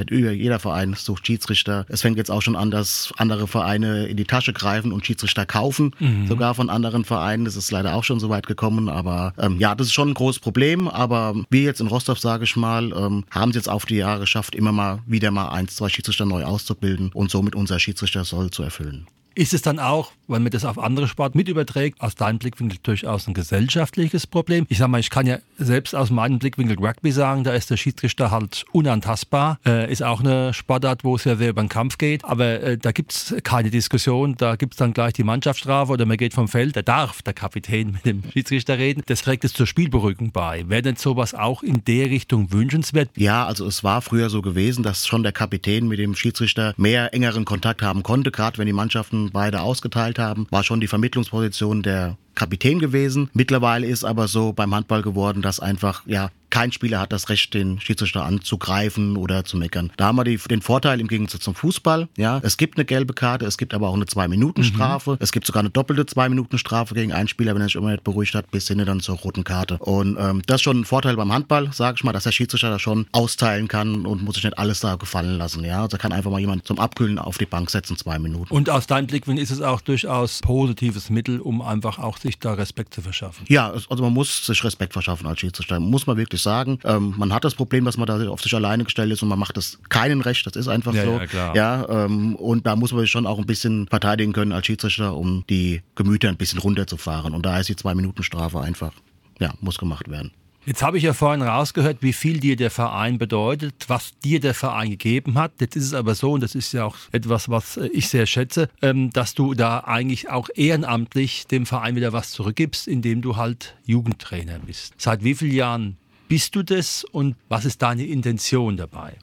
jeder 0.10 0.60
Verein 0.60 0.94
sucht 0.94 1.28
Schiedsrichter. 1.28 1.86
Es 1.90 2.02
fängt 2.02 2.18
jetzt 2.18 2.32
auch 2.32 2.42
schon 2.42 2.56
an, 2.56 2.72
dass 2.72 3.12
andere 3.18 3.48
Vereine 3.48 4.08
in 4.08 4.18
die 4.18 4.26
Tasche 4.26 4.54
greifen 4.54 4.92
und 4.92 5.06
Schiedsrichter 5.06 5.46
kaufen, 5.46 5.92
mhm. 6.00 6.28
sogar 6.28 6.56
von 6.56 6.70
anderen 6.70 7.06
Vereinen. 7.06 7.46
Das 7.46 7.56
ist 7.56 7.72
leider 7.72 7.96
auch 7.96 8.04
schon 8.04 8.20
so 8.20 8.30
weit 8.30 8.48
gekommen. 8.48 8.90
Aber 8.90 9.34
ähm, 9.38 9.58
ja, 9.60 9.76
das 9.76 9.88
ist 9.88 9.94
schon 9.94 10.10
ein 10.10 10.14
großes 10.14 10.40
Problem. 10.40 10.88
Aber 10.88 11.36
wir 11.50 11.62
jetzt 11.62 11.82
in 11.82 11.88
Rostov, 11.88 12.20
sage 12.20 12.44
ich 12.44 12.56
mal, 12.56 12.92
ähm, 12.92 13.26
haben 13.32 13.50
es 13.50 13.56
jetzt 13.56 13.70
auf 13.70 13.86
die 13.86 13.96
Jahre 13.96 14.22
geschafft, 14.22 14.56
immer 14.56 14.72
mal 14.72 15.00
wieder 15.06 15.32
mal 15.32 15.50
eins, 15.50 15.76
zwei 15.76 15.90
Schiedsrichter 15.90 16.26
neu 16.26 16.44
auszubilden 16.44 17.12
und 17.14 17.32
somit 17.32 17.56
unser 17.56 17.80
Schiedsrichter 17.80 18.24
soll 18.24 18.52
zu 18.52 18.64
erfüllen. 18.64 19.08
Ist 19.36 19.54
es 19.54 19.62
dann 19.62 19.80
auch, 19.80 20.12
wenn 20.28 20.44
man 20.44 20.52
das 20.52 20.66
auf 20.66 20.78
andere 20.78 21.08
Sport 21.08 21.36
mit 21.36 21.48
überträgt, 21.48 22.02
aus 22.02 22.16
deinem 22.16 22.40
Blickwinkel 22.40 22.80
durchaus 22.84 23.28
ein 23.28 23.34
gesellschaftliches 23.34 24.28
Problem? 24.28 24.66
Ich 24.70 24.78
sage 24.80 24.92
mal, 24.92 25.00
ich 25.00 25.10
kann 25.10 25.26
ja 25.26 25.38
selbst 25.58 25.96
aus 25.96 26.10
meinem 26.10 26.40
Blickwinkel 26.40 26.78
Rugby 26.78 27.12
sagen, 27.12 27.44
da 27.44 27.54
ist 27.54 27.70
der 27.70 27.78
Schiedsrichter 27.78 28.32
halt 28.32 28.66
unantastbar. 28.72 29.60
Äh, 29.66 29.92
ist 29.92 30.04
auch 30.04 30.20
eine 30.20 30.54
Sportart, 30.54 31.04
wo 31.04 31.16
es 31.16 31.24
ja 31.24 31.36
sehr 31.36 31.50
über 31.50 31.62
den 31.62 31.70
Kampf 31.70 31.98
geht. 31.98 32.26
Aber 32.26 32.62
äh, 32.62 32.78
da 32.78 32.92
gibt 32.92 33.14
es 33.14 33.36
keine 33.44 33.70
Diskussion. 33.70 34.36
Da 34.36 34.56
gibt 34.56 34.74
es 34.74 34.78
dann 34.78 34.94
gleich 34.94 35.14
die 35.14 35.24
Mannschaftsstrafe 35.24 35.94
oder 35.94 36.06
man 36.06 36.18
geht 36.18 36.34
vom 36.34 36.48
Feld. 36.48 36.76
Da 36.76 36.82
darf 36.82 37.22
der 37.22 37.34
Kapitän 37.34 37.92
mit 37.92 38.06
dem 38.06 38.24
Schiedsrichter 38.32 38.78
reden. 38.78 39.04
Das 39.06 39.22
trägt 39.22 39.44
es 39.46 39.54
zur 39.54 39.68
Spielberuhigung 39.68 40.32
bei. 40.32 40.68
Wäre 40.68 40.82
denn 40.82 40.96
sowas 40.96 41.34
auch 41.34 41.64
in 41.64 41.84
der 41.86 42.10
Richtung 42.10 42.52
wünschenswert? 42.52 43.10
Ja, 43.16 43.46
also 43.46 43.66
es 43.66 43.84
war 43.84 44.02
früher 44.02 44.30
so 44.30 44.42
gewesen, 44.42 44.84
dass 44.84 45.08
schon 45.08 45.24
der 45.24 45.32
Kapitän 45.32 45.88
mit 45.88 46.00
dem 46.00 46.16
Schiedsrichter 46.16 46.74
mehr 46.78 47.14
engeren 47.14 47.46
Kontakt 47.46 47.82
haben 47.82 48.04
konnte, 48.04 48.32
gerade 48.32 48.58
wenn 48.58 48.66
die 48.66 48.74
Mannschaften 48.74 49.19
beide 49.28 49.62
ausgeteilt 49.62 50.20
haben, 50.20 50.48
war 50.50 50.64
schon 50.64 50.80
die 50.80 50.88
Vermittlungsposition 50.88 51.84
der 51.84 52.18
Kapitän 52.36 52.80
gewesen. 52.80 53.30
Mittlerweile 53.34 53.86
ist 53.86 54.04
aber 54.04 54.28
so 54.28 54.54
beim 54.54 54.74
Handball 54.74 55.02
geworden, 55.02 55.42
dass 55.42 55.60
einfach 55.60 56.04
ja 56.08 56.30
kein 56.50 56.72
Spieler 56.72 57.00
hat 57.00 57.12
das 57.12 57.30
Recht, 57.30 57.54
den 57.54 57.80
Schiedsrichter 57.80 58.24
anzugreifen 58.24 59.18
oder 59.18 59.46
zu 59.46 59.58
meckern. 59.58 59.92
Da 59.98 60.08
haben 60.08 60.18
wir 60.18 60.24
die, 60.24 60.38
den 60.38 60.62
Vorteil 60.62 61.00
im 61.00 61.08
Gegensatz 61.08 61.42
zum 61.42 61.56
Fußball. 61.56 62.08
Ja, 62.18 62.40
es 62.44 62.58
gibt 62.58 62.78
eine 62.78 62.86
gelbe 62.86 63.14
Karte, 63.14 63.46
es 63.46 63.58
gibt 63.58 63.74
aber 63.74 63.90
auch 63.90 63.96
eine 63.96 64.06
Zwei-Minuten-Strafe. 64.06 65.12
Mhm. 65.12 65.18
Es 65.20 65.32
gibt 65.32 65.46
sogar 65.46 65.62
eine 65.62 65.70
doppelte 65.70 66.06
Zwei-Minuten-Strafe 66.06 66.94
gegen 66.96 67.12
einen 67.12 67.28
Spieler, 67.28 67.56
wenn 67.56 67.62
er 67.62 67.68
sich 67.68 67.76
immer 67.76 67.92
nicht 67.92 68.04
beruhigt 68.04 68.34
hat, 68.36 68.52
bis 68.52 68.68
hin 68.68 68.80
dann 68.86 69.00
zur 69.00 69.18
roten 69.18 69.44
Karte. 69.44 69.78
Und 69.78 70.18
ähm, 70.20 70.42
das 70.46 70.56
ist 70.56 70.64
schon 70.64 70.82
ein 70.82 70.86
Vorteil 70.86 71.16
beim 71.16 71.32
Handball, 71.32 71.72
sage 71.74 71.96
ich 71.98 72.04
mal, 72.04 72.14
dass 72.14 72.24
der 72.24 72.32
Schiedsrichter 72.32 72.70
da 72.70 72.80
schon 72.80 73.08
austeilen 73.12 73.68
kann 73.68 74.06
und 74.06 74.24
muss 74.24 74.36
sich 74.36 74.44
nicht 74.44 74.58
alles 74.58 74.80
da 74.80 74.96
gefallen 74.96 75.38
lassen. 75.38 75.64
Ja, 75.64 75.84
also 75.84 75.98
kann 75.98 76.12
einfach 76.12 76.32
mal 76.32 76.40
jemand 76.40 76.66
zum 76.66 76.80
Abkühlen 76.80 77.20
auf 77.20 77.38
die 77.38 77.46
Bank 77.46 77.70
setzen, 77.70 77.98
zwei 77.98 78.20
Minuten. 78.20 78.54
Und 78.54 78.70
aus 78.70 78.88
deinem 78.88 79.08
Blickwinkel 79.08 79.44
ist 79.44 79.52
es 79.52 79.62
auch 79.62 79.82
durchaus 79.82 80.40
positives 80.42 81.10
Mittel, 81.10 81.40
um 81.40 81.62
einfach 81.62 82.00
auch 82.00 82.18
sich 82.18 82.40
da 82.40 82.54
Respekt 82.54 82.94
zu 82.94 83.02
verschaffen. 83.02 83.46
Ja, 83.50 83.72
also 83.72 84.04
man 84.04 84.14
muss 84.14 84.46
sich 84.46 84.64
Respekt 84.64 84.94
verschaffen 84.94 85.28
als 85.28 85.40
Schiedsrichter, 85.40 85.80
muss 85.80 86.08
man 86.08 86.18
wirklich 86.18 86.39
sagen. 86.44 86.80
Ähm, 86.84 87.14
man 87.18 87.34
hat 87.34 87.44
das 87.44 87.56
Problem, 87.56 87.86
dass 87.86 87.98
man 87.98 88.08
da 88.08 88.30
auf 88.30 88.42
sich 88.42 88.54
alleine 88.54 88.84
gestellt 88.84 89.12
ist 89.12 89.22
und 89.24 89.30
man 89.30 89.40
macht 89.40 89.58
das 89.58 89.80
keinen 89.90 90.22
recht, 90.22 90.46
das 90.46 90.56
ist 90.56 90.68
einfach 90.68 90.94
ja, 90.94 91.06
so. 91.06 91.12
Ja, 91.12 91.28
klar. 91.28 91.56
ja 91.56 92.06
ähm, 92.06 92.36
und 92.36 92.66
da 92.66 92.76
muss 92.76 92.92
man 92.92 93.02
sich 93.02 93.12
schon 93.12 93.26
auch 93.26 93.40
ein 93.40 93.46
bisschen 93.46 93.88
verteidigen 93.88 94.34
können 94.34 94.52
als 94.52 94.66
Schiedsrichter, 94.66 95.16
um 95.16 95.44
die 95.50 95.82
Gemüter 95.96 96.30
ein 96.30 96.38
bisschen 96.38 96.60
runterzufahren. 96.60 97.34
Und 97.34 97.46
da 97.46 97.60
ist 97.60 97.70
die 97.70 97.76
Zwei-Minuten-Strafe 97.76 98.60
einfach, 98.60 98.94
ja, 99.40 99.54
muss 99.62 99.78
gemacht 99.78 100.10
werden. 100.10 100.32
Jetzt 100.66 100.84
habe 100.84 100.98
ich 100.98 101.04
ja 101.04 101.14
vorhin 101.14 101.42
rausgehört, 101.42 101.98
wie 102.02 102.14
viel 102.14 102.40
dir 102.40 102.56
der 102.56 102.70
Verein 102.70 103.18
bedeutet, 103.18 103.86
was 103.88 104.12
dir 104.20 104.40
der 104.40 104.54
Verein 104.54 104.92
gegeben 104.92 105.36
hat. 105.36 105.54
Jetzt 105.60 105.76
ist 105.76 105.86
es 105.86 105.94
aber 105.96 106.14
so, 106.16 106.34
und 106.34 106.44
das 106.44 106.54
ist 106.54 106.74
ja 106.74 106.86
auch 106.86 106.96
etwas, 107.12 107.50
was 107.50 107.78
ich 107.78 108.10
sehr 108.10 108.26
schätze, 108.26 108.70
ähm, 108.82 109.10
dass 109.10 109.34
du 109.34 109.54
da 109.54 109.80
eigentlich 109.80 110.30
auch 110.30 110.50
ehrenamtlich 110.54 111.48
dem 111.48 111.66
Verein 111.66 111.96
wieder 111.96 112.14
was 112.14 112.32
zurückgibst, 112.32 112.88
indem 112.88 113.22
du 113.22 113.36
halt 113.38 113.78
Jugendtrainer 113.86 114.60
bist. 114.60 114.94
Seit 114.98 115.24
wie 115.24 115.34
vielen 115.34 115.56
Jahren 115.56 115.98
bist 116.30 116.56
du 116.56 116.64
das 116.64 117.04
und 117.04 117.36
was 117.50 117.66
ist 117.66 117.82
deine 117.82 118.06
Intention 118.06 118.78
dabei? 118.78 119.18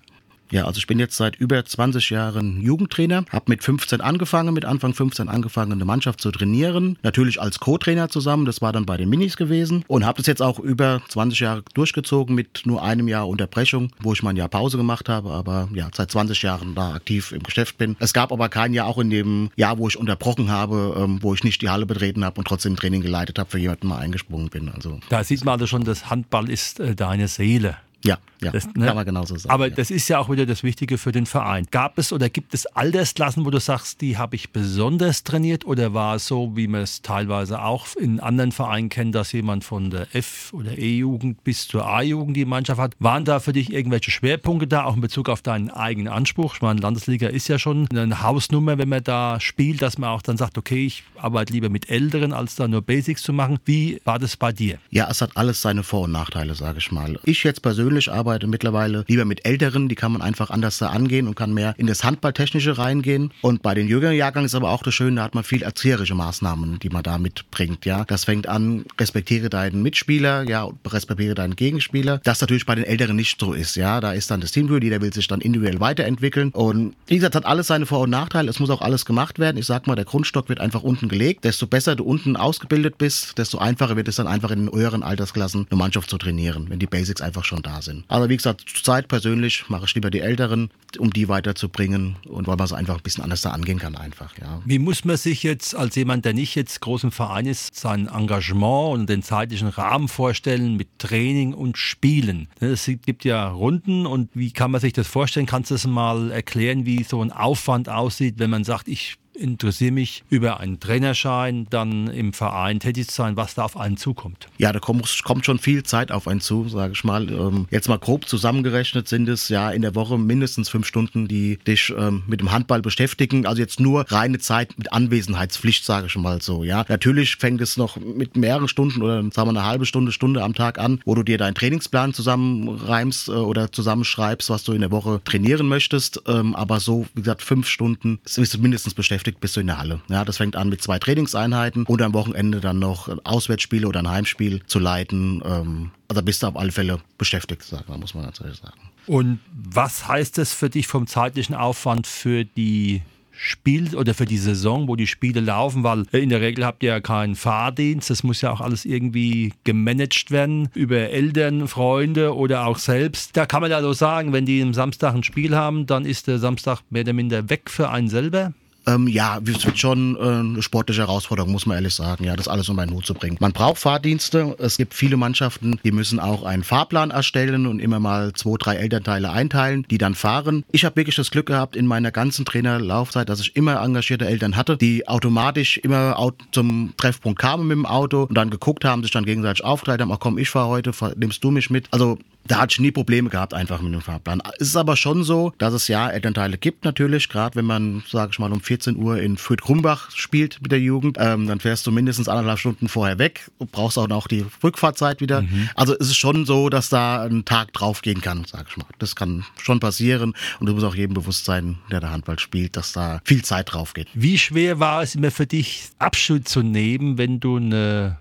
Ja, 0.50 0.64
also 0.64 0.78
ich 0.78 0.86
bin 0.86 0.98
jetzt 0.98 1.16
seit 1.16 1.36
über 1.36 1.64
20 1.64 2.10
Jahren 2.10 2.60
Jugendtrainer, 2.60 3.24
habe 3.30 3.44
mit 3.48 3.62
15 3.62 4.00
angefangen, 4.00 4.54
mit 4.54 4.64
Anfang 4.64 4.94
15 4.94 5.28
angefangen, 5.28 5.72
eine 5.72 5.84
Mannschaft 5.84 6.20
zu 6.20 6.30
trainieren. 6.30 6.98
Natürlich 7.02 7.40
als 7.40 7.58
Co-Trainer 7.58 8.08
zusammen, 8.08 8.44
das 8.44 8.62
war 8.62 8.72
dann 8.72 8.86
bei 8.86 8.96
den 8.96 9.08
Minis 9.08 9.36
gewesen 9.36 9.84
und 9.88 10.04
habe 10.04 10.18
das 10.18 10.26
jetzt 10.26 10.42
auch 10.42 10.58
über 10.58 11.02
20 11.08 11.40
Jahre 11.40 11.62
durchgezogen 11.74 12.34
mit 12.34 12.62
nur 12.64 12.82
einem 12.82 13.08
Jahr 13.08 13.28
Unterbrechung, 13.28 13.90
wo 14.00 14.12
ich 14.12 14.22
mal 14.22 14.30
ein 14.30 14.36
Jahr 14.36 14.48
Pause 14.48 14.76
gemacht 14.76 15.08
habe, 15.08 15.30
aber 15.30 15.68
ja, 15.74 15.88
seit 15.92 16.10
20 16.10 16.42
Jahren 16.42 16.74
da 16.74 16.94
aktiv 16.94 17.32
im 17.32 17.42
Geschäft 17.42 17.78
bin. 17.78 17.96
Es 17.98 18.12
gab 18.12 18.32
aber 18.32 18.48
kein 18.48 18.72
Jahr 18.72 18.86
auch 18.86 18.98
in 18.98 19.10
dem 19.10 19.50
Jahr, 19.56 19.78
wo 19.78 19.88
ich 19.88 19.98
unterbrochen 19.98 20.50
habe, 20.50 20.94
ähm, 20.98 21.18
wo 21.22 21.34
ich 21.34 21.44
nicht 21.44 21.62
die 21.62 21.68
Halle 21.68 21.86
betreten 21.86 22.24
habe 22.24 22.38
und 22.38 22.46
trotzdem 22.46 22.76
Training 22.76 23.02
geleitet 23.02 23.38
habe, 23.38 23.50
für 23.50 23.58
jemanden 23.58 23.88
mal 23.88 23.98
eingesprungen 23.98 24.48
bin. 24.48 24.68
Also 24.68 25.00
da 25.08 25.24
sieht 25.24 25.44
man 25.44 25.54
also 25.54 25.66
schon, 25.66 25.84
das 25.84 26.10
Handball 26.10 26.48
ist 26.50 26.80
äh, 26.80 26.94
deine 26.94 27.28
Seele. 27.28 27.76
Ja, 28.04 28.18
ja 28.42 28.52
das, 28.52 28.66
ne? 28.74 28.86
kann 28.86 28.96
man 28.96 29.04
genauso 29.04 29.36
sagen. 29.36 29.52
Aber 29.52 29.68
ja. 29.68 29.74
das 29.74 29.90
ist 29.90 30.08
ja 30.08 30.18
auch 30.18 30.30
wieder 30.30 30.46
das 30.46 30.62
Wichtige 30.62 30.98
für 30.98 31.12
den 31.12 31.26
Verein. 31.26 31.66
Gab 31.70 31.98
es 31.98 32.12
oder 32.12 32.28
gibt 32.28 32.54
es 32.54 32.66
Altersklassen, 32.66 33.44
wo 33.44 33.50
du 33.50 33.58
sagst, 33.58 34.00
die 34.00 34.16
habe 34.16 34.36
ich 34.36 34.50
besonders 34.50 35.24
trainiert 35.24 35.64
oder 35.64 35.94
war 35.94 36.16
es 36.16 36.26
so, 36.26 36.56
wie 36.56 36.68
man 36.68 36.82
es 36.82 37.02
teilweise 37.02 37.62
auch 37.62 37.86
in 37.96 38.20
anderen 38.20 38.52
Vereinen 38.52 38.88
kennt, 38.88 39.14
dass 39.14 39.32
jemand 39.32 39.64
von 39.64 39.90
der 39.90 40.14
F- 40.14 40.52
oder 40.52 40.76
E-Jugend 40.78 41.42
bis 41.42 41.66
zur 41.66 41.86
A-Jugend 41.86 42.36
die 42.36 42.44
Mannschaft 42.44 42.80
hat? 42.80 42.94
Waren 42.98 43.24
da 43.24 43.40
für 43.40 43.52
dich 43.52 43.72
irgendwelche 43.72 44.10
Schwerpunkte 44.10 44.66
da, 44.66 44.84
auch 44.84 44.94
in 44.94 45.00
Bezug 45.00 45.28
auf 45.28 45.42
deinen 45.42 45.70
eigenen 45.70 46.12
Anspruch? 46.12 46.54
Ich 46.54 46.62
meine, 46.62 46.80
Landesliga 46.80 47.28
ist 47.28 47.48
ja 47.48 47.58
schon 47.58 47.88
eine 47.90 48.22
Hausnummer, 48.22 48.78
wenn 48.78 48.88
man 48.88 49.02
da 49.02 49.40
spielt, 49.40 49.82
dass 49.82 49.98
man 49.98 50.10
auch 50.10 50.22
dann 50.22 50.36
sagt, 50.36 50.58
okay, 50.58 50.86
ich 50.86 51.02
arbeite 51.16 51.52
lieber 51.52 51.70
mit 51.70 51.90
Älteren, 51.90 52.32
als 52.32 52.56
da 52.56 52.68
nur 52.68 52.82
Basics 52.82 53.22
zu 53.22 53.32
machen. 53.32 53.58
Wie 53.64 54.00
war 54.04 54.18
das 54.18 54.36
bei 54.36 54.52
dir? 54.52 54.78
Ja, 54.90 55.08
es 55.10 55.20
hat 55.20 55.36
alles 55.36 55.62
seine 55.62 55.82
Vor- 55.82 56.02
und 56.02 56.12
Nachteile, 56.12 56.54
sage 56.54 56.78
ich 56.78 56.92
mal. 56.92 57.18
Ich 57.24 57.42
jetzt 57.42 57.62
persönlich 57.62 57.95
arbeite 58.08 58.46
mittlerweile 58.46 59.04
lieber 59.08 59.24
mit 59.24 59.44
Älteren, 59.46 59.88
die 59.88 59.94
kann 59.94 60.12
man 60.12 60.22
einfach 60.22 60.50
anders 60.50 60.78
da 60.78 60.88
angehen 60.88 61.26
und 61.26 61.34
kann 61.34 61.52
mehr 61.52 61.74
in 61.78 61.86
das 61.86 62.04
Handballtechnische 62.04 62.78
reingehen. 62.78 63.32
Und 63.42 63.62
bei 63.62 63.74
den 63.74 63.88
jüngeren 63.88 64.14
Jahrgängen 64.14 64.46
ist 64.46 64.54
aber 64.54 64.70
auch 64.70 64.82
das 64.82 64.94
Schöne, 64.94 65.16
da 65.16 65.24
hat 65.24 65.34
man 65.34 65.44
viel 65.44 65.62
erzieherische 65.62 66.14
Maßnahmen, 66.14 66.78
die 66.78 66.90
man 66.90 67.02
da 67.02 67.18
mitbringt. 67.18 67.84
Ja, 67.84 68.04
das 68.04 68.24
fängt 68.24 68.46
an, 68.48 68.84
respektiere 68.98 69.50
deinen 69.50 69.82
Mitspieler, 69.82 70.42
ja, 70.48 70.68
respektiere 70.86 71.34
deinen 71.34 71.56
Gegenspieler. 71.56 72.20
Das 72.24 72.40
natürlich 72.40 72.66
bei 72.66 72.74
den 72.74 72.84
Älteren 72.84 73.16
nicht 73.16 73.40
so 73.40 73.52
ist. 73.52 73.76
Ja, 73.76 74.00
da 74.00 74.12
ist 74.12 74.30
dann 74.30 74.40
das 74.40 74.52
Teamgefühl, 74.52 74.84
jeder 74.84 75.00
will 75.00 75.12
sich 75.12 75.28
dann 75.28 75.40
individuell 75.40 75.80
weiterentwickeln. 75.80 76.50
Und 76.50 76.94
wie 77.06 77.16
gesagt, 77.16 77.34
hat 77.34 77.46
alles 77.46 77.66
seine 77.66 77.86
Vor- 77.86 78.00
und 78.00 78.10
Nachteile. 78.10 78.50
Es 78.50 78.60
muss 78.60 78.70
auch 78.70 78.82
alles 78.82 79.04
gemacht 79.04 79.38
werden. 79.38 79.56
Ich 79.56 79.66
sag 79.66 79.86
mal, 79.86 79.96
der 79.96 80.04
Grundstock 80.04 80.48
wird 80.48 80.60
einfach 80.60 80.82
unten 80.82 81.08
gelegt. 81.08 81.44
Desto 81.44 81.66
besser 81.66 81.96
du 81.96 82.04
unten 82.04 82.36
ausgebildet 82.36 82.98
bist, 82.98 83.38
desto 83.38 83.58
einfacher 83.58 83.96
wird 83.96 84.08
es 84.08 84.16
dann 84.16 84.26
einfach 84.26 84.50
in 84.50 84.66
den 84.66 84.74
höheren 84.74 85.02
Altersklassen 85.02 85.66
eine 85.70 85.78
Mannschaft 85.78 86.10
zu 86.10 86.18
trainieren, 86.18 86.66
wenn 86.68 86.78
die 86.78 86.86
Basics 86.86 87.20
einfach 87.20 87.44
schon 87.44 87.62
da 87.62 87.75
sind. 87.82 88.04
Aber 88.08 88.28
wie 88.28 88.36
gesagt, 88.36 88.64
zurzeit 88.72 89.08
persönlich 89.08 89.68
mache 89.68 89.84
ich 89.86 89.94
lieber 89.94 90.10
die 90.10 90.20
Älteren, 90.20 90.70
um 90.98 91.12
die 91.12 91.28
weiterzubringen 91.28 92.16
und 92.28 92.46
weil 92.46 92.56
man 92.56 92.64
es 92.64 92.72
einfach 92.72 92.96
ein 92.96 93.02
bisschen 93.02 93.24
anders 93.24 93.42
da 93.42 93.50
angehen 93.50 93.78
kann 93.78 93.96
einfach, 93.96 94.36
ja. 94.38 94.62
Wie 94.64 94.78
muss 94.78 95.04
man 95.04 95.16
sich 95.16 95.42
jetzt 95.42 95.74
als 95.74 95.94
jemand, 95.96 96.24
der 96.24 96.32
nicht 96.32 96.54
jetzt 96.54 96.80
groß 96.80 97.04
im 97.04 97.12
Verein 97.12 97.46
ist, 97.46 97.74
sein 97.74 98.08
Engagement 98.08 98.94
und 98.94 99.10
den 99.10 99.22
zeitlichen 99.22 99.68
Rahmen 99.68 100.08
vorstellen 100.08 100.76
mit 100.76 100.98
Training 100.98 101.52
und 101.54 101.76
Spielen? 101.78 102.48
Ne, 102.60 102.68
es 102.68 102.90
gibt 103.04 103.24
ja 103.24 103.48
Runden 103.48 104.06
und 104.06 104.30
wie 104.34 104.52
kann 104.52 104.70
man 104.70 104.80
sich 104.80 104.92
das 104.92 105.06
vorstellen? 105.06 105.46
Kannst 105.46 105.70
du 105.70 105.74
das 105.74 105.86
mal 105.86 106.30
erklären, 106.30 106.86
wie 106.86 107.02
so 107.04 107.22
ein 107.22 107.32
Aufwand 107.32 107.88
aussieht, 107.88 108.38
wenn 108.38 108.50
man 108.50 108.64
sagt, 108.64 108.88
ich 108.88 109.16
interessiere 109.38 109.92
mich 109.92 110.24
über 110.30 110.60
einen 110.60 110.80
Trainerschein, 110.80 111.66
dann 111.70 112.08
im 112.08 112.32
Verein 112.32 112.80
tätig 112.80 113.10
sein, 113.10 113.36
was 113.36 113.54
da 113.54 113.64
auf 113.64 113.76
einen 113.76 113.96
zukommt. 113.96 114.48
Ja, 114.58 114.72
da 114.72 114.78
kommt, 114.78 115.22
kommt 115.24 115.46
schon 115.46 115.58
viel 115.58 115.82
Zeit 115.82 116.12
auf 116.12 116.28
einen 116.28 116.40
zu, 116.40 116.68
sage 116.68 116.92
ich 116.94 117.04
mal. 117.04 117.28
Ähm, 117.30 117.66
jetzt 117.70 117.88
mal 117.88 117.98
grob 117.98 118.28
zusammengerechnet 118.28 119.08
sind 119.08 119.28
es 119.28 119.48
ja 119.48 119.70
in 119.70 119.82
der 119.82 119.94
Woche 119.94 120.18
mindestens 120.18 120.68
fünf 120.68 120.86
Stunden, 120.86 121.28
die 121.28 121.58
dich 121.66 121.92
ähm, 121.96 122.22
mit 122.26 122.40
dem 122.40 122.52
Handball 122.52 122.82
beschäftigen. 122.82 123.46
Also 123.46 123.60
jetzt 123.60 123.80
nur 123.80 124.04
reine 124.10 124.38
Zeit 124.38 124.76
mit 124.78 124.92
Anwesenheitspflicht, 124.92 125.84
sage 125.84 126.06
ich 126.06 126.16
mal 126.16 126.40
so. 126.42 126.64
Ja, 126.64 126.84
natürlich 126.88 127.36
fängt 127.36 127.60
es 127.60 127.76
noch 127.76 127.96
mit 127.96 128.36
mehreren 128.36 128.68
Stunden 128.68 129.02
oder 129.02 129.22
sagen 129.32 129.48
wir 129.48 129.60
eine 129.60 129.64
halbe 129.64 129.86
Stunde, 129.86 130.12
Stunde 130.12 130.42
am 130.42 130.54
Tag 130.54 130.78
an, 130.78 131.00
wo 131.04 131.14
du 131.14 131.22
dir 131.22 131.38
deinen 131.38 131.54
Trainingsplan 131.54 132.14
zusammenreimst 132.14 133.28
äh, 133.28 133.32
oder 133.32 133.72
zusammenschreibst, 133.72 134.50
was 134.50 134.64
du 134.64 134.72
in 134.72 134.80
der 134.80 134.90
Woche 134.90 135.20
trainieren 135.24 135.68
möchtest. 135.68 136.22
Ähm, 136.26 136.54
aber 136.54 136.80
so, 136.80 137.06
wie 137.14 137.22
gesagt, 137.22 137.42
fünf 137.42 137.68
Stunden 137.68 138.18
bist 138.36 138.54
du 138.54 138.58
mindestens 138.58 138.94
beschäftigt, 138.94 139.25
bist 139.34 139.56
du 139.56 139.60
in 139.60 139.66
der 139.66 139.78
Halle. 139.78 140.00
Ja, 140.08 140.24
das 140.24 140.36
fängt 140.36 140.56
an 140.56 140.68
mit 140.68 140.82
zwei 140.82 140.98
Trainingseinheiten 140.98 141.84
und 141.84 142.02
am 142.02 142.14
Wochenende 142.14 142.60
dann 142.60 142.78
noch 142.78 143.08
Auswärtsspiele 143.24 143.86
oder 143.86 144.00
ein 144.00 144.08
Heimspiel 144.08 144.62
zu 144.66 144.78
leiten. 144.78 145.42
Ähm, 145.44 145.90
also 146.08 146.22
bist 146.22 146.42
du 146.42 146.46
auf 146.46 146.56
alle 146.56 146.72
Fälle 146.72 147.00
beschäftigt, 147.18 147.62
sagen, 147.62 147.84
muss 147.98 148.14
man 148.14 148.24
ganz 148.24 148.40
ehrlich 148.40 148.58
sagen. 148.58 148.78
Und 149.06 149.40
was 149.52 150.08
heißt 150.08 150.38
das 150.38 150.52
für 150.52 150.70
dich 150.70 150.86
vom 150.86 151.06
zeitlichen 151.06 151.54
Aufwand 151.54 152.06
für 152.06 152.44
die 152.44 153.02
Spiel 153.36 153.94
oder 153.94 154.14
für 154.14 154.24
die 154.24 154.38
Saison, 154.38 154.88
wo 154.88 154.96
die 154.96 155.06
Spiele 155.06 155.40
laufen, 155.40 155.84
weil 155.84 156.06
in 156.12 156.30
der 156.30 156.40
Regel 156.40 156.64
habt 156.64 156.82
ihr 156.82 156.90
ja 156.90 157.00
keinen 157.00 157.36
Fahrdienst, 157.36 158.08
das 158.08 158.22
muss 158.22 158.40
ja 158.40 158.50
auch 158.50 158.60
alles 158.60 158.84
irgendwie 158.84 159.52
gemanagt 159.64 160.30
werden 160.30 160.70
über 160.74 160.96
Eltern, 160.96 161.68
Freunde 161.68 162.34
oder 162.34 162.66
auch 162.66 162.78
selbst. 162.78 163.36
Da 163.36 163.46
kann 163.46 163.60
man 163.60 163.70
ja 163.70 163.82
so 163.82 163.92
sagen, 163.92 164.32
wenn 164.32 164.46
die 164.46 164.62
am 164.62 164.74
Samstag 164.74 165.14
ein 165.14 165.22
Spiel 165.22 165.54
haben, 165.54 165.86
dann 165.86 166.06
ist 166.06 166.26
der 166.26 166.38
Samstag 166.38 166.80
mehr 166.88 167.02
oder 167.02 167.12
minder 167.12 167.50
weg 167.50 167.70
für 167.70 167.90
einen 167.90 168.08
selber. 168.08 168.54
Ähm, 168.86 169.08
ja, 169.08 169.38
es 169.44 169.66
wird 169.66 169.78
schon 169.78 170.16
äh, 170.16 170.20
eine 170.20 170.62
sportliche 170.62 171.02
Herausforderung, 171.02 171.52
muss 171.52 171.66
man 171.66 171.76
ehrlich 171.76 171.94
sagen, 171.94 172.24
ja, 172.24 172.36
das 172.36 172.48
alles 172.48 172.68
um 172.68 172.78
einen 172.78 172.92
Hut 172.92 173.04
zu 173.04 173.14
bringen. 173.14 173.36
Man 173.40 173.52
braucht 173.52 173.78
Fahrdienste. 173.78 174.54
Es 174.58 174.76
gibt 174.76 174.94
viele 174.94 175.16
Mannschaften, 175.16 175.80
die 175.84 175.92
müssen 175.92 176.20
auch 176.20 176.44
einen 176.44 176.62
Fahrplan 176.62 177.10
erstellen 177.10 177.66
und 177.66 177.80
immer 177.80 177.98
mal 177.98 178.32
zwei, 178.34 178.56
drei 178.58 178.76
Elternteile 178.76 179.30
einteilen, 179.30 179.84
die 179.90 179.98
dann 179.98 180.14
fahren. 180.14 180.64
Ich 180.70 180.84
habe 180.84 180.96
wirklich 180.96 181.16
das 181.16 181.30
Glück 181.30 181.46
gehabt 181.46 181.74
in 181.74 181.86
meiner 181.86 182.12
ganzen 182.12 182.44
Trainerlaufzeit, 182.44 183.28
dass 183.28 183.40
ich 183.40 183.56
immer 183.56 183.82
engagierte 183.82 184.26
Eltern 184.26 184.56
hatte, 184.56 184.76
die 184.76 185.08
automatisch 185.08 185.78
immer 185.78 186.16
zum 186.52 186.94
Treffpunkt 186.96 187.40
kamen 187.40 187.66
mit 187.66 187.76
dem 187.76 187.86
Auto 187.86 188.22
und 188.24 188.34
dann 188.34 188.50
geguckt 188.50 188.84
haben, 188.84 189.02
sich 189.02 189.12
dann 189.12 189.24
gegenseitig 189.24 189.64
aufgeteilt 189.64 190.00
haben, 190.00 190.12
ach 190.12 190.20
komm, 190.20 190.38
ich 190.38 190.50
fahre 190.50 190.68
heute, 190.68 190.92
nimmst 191.16 191.42
du 191.42 191.50
mich 191.50 191.70
mit. 191.70 191.88
Also 191.90 192.18
da 192.46 192.58
hatte 192.58 192.74
ich 192.74 192.80
nie 192.80 192.90
Probleme 192.90 193.30
gehabt 193.30 193.54
einfach 193.54 193.80
mit 193.80 193.92
dem 193.92 194.00
Fahrplan. 194.00 194.42
Es 194.58 194.68
ist 194.68 194.76
aber 194.76 194.96
schon 194.96 195.24
so, 195.24 195.52
dass 195.58 195.74
es 195.74 195.88
ja 195.88 196.08
Elternteile 196.08 196.58
gibt 196.58 196.84
natürlich, 196.84 197.28
gerade 197.28 197.56
wenn 197.56 197.64
man, 197.64 198.02
sage 198.08 198.30
ich 198.32 198.38
mal, 198.38 198.52
um 198.52 198.60
14 198.60 198.96
Uhr 198.96 199.20
in 199.20 199.36
Fürth-Krumbach 199.36 200.10
spielt 200.10 200.60
mit 200.62 200.72
der 200.72 200.80
Jugend, 200.80 201.16
ähm, 201.20 201.46
dann 201.46 201.60
fährst 201.60 201.86
du 201.86 201.92
mindestens 201.92 202.28
anderthalb 202.28 202.58
Stunden 202.58 202.88
vorher 202.88 203.18
weg 203.18 203.50
und 203.58 203.72
brauchst 203.72 203.98
auch 203.98 204.08
noch 204.08 204.26
die 204.26 204.44
Rückfahrzeit 204.62 205.20
wieder. 205.20 205.42
Mhm. 205.42 205.68
Also 205.74 205.94
es 205.98 206.08
ist 206.08 206.16
schon 206.16 206.46
so, 206.46 206.68
dass 206.68 206.88
da 206.88 207.24
ein 207.24 207.44
Tag 207.44 207.72
draufgehen 207.72 208.20
kann, 208.20 208.44
sage 208.44 208.66
ich 208.70 208.76
mal. 208.76 208.86
Das 208.98 209.16
kann 209.16 209.44
schon 209.60 209.80
passieren 209.80 210.34
und 210.60 210.66
du 210.66 210.74
musst 210.74 210.84
auch 210.84 210.94
jedem 210.94 211.14
bewusst 211.14 211.44
sein, 211.44 211.78
der 211.90 212.00
da 212.00 212.10
Handball 212.10 212.38
spielt, 212.38 212.76
dass 212.76 212.92
da 212.92 213.20
viel 213.24 213.42
Zeit 213.42 213.72
drauf 213.72 213.94
geht. 213.94 214.08
Wie 214.14 214.38
schwer 214.38 214.80
war 214.80 215.02
es 215.02 215.14
immer 215.14 215.30
für 215.30 215.46
dich, 215.46 215.88
Abschied 215.98 216.48
zu 216.48 216.62
nehmen, 216.62 217.18
wenn 217.18 217.40
du 217.40 217.56
eine 217.56 218.18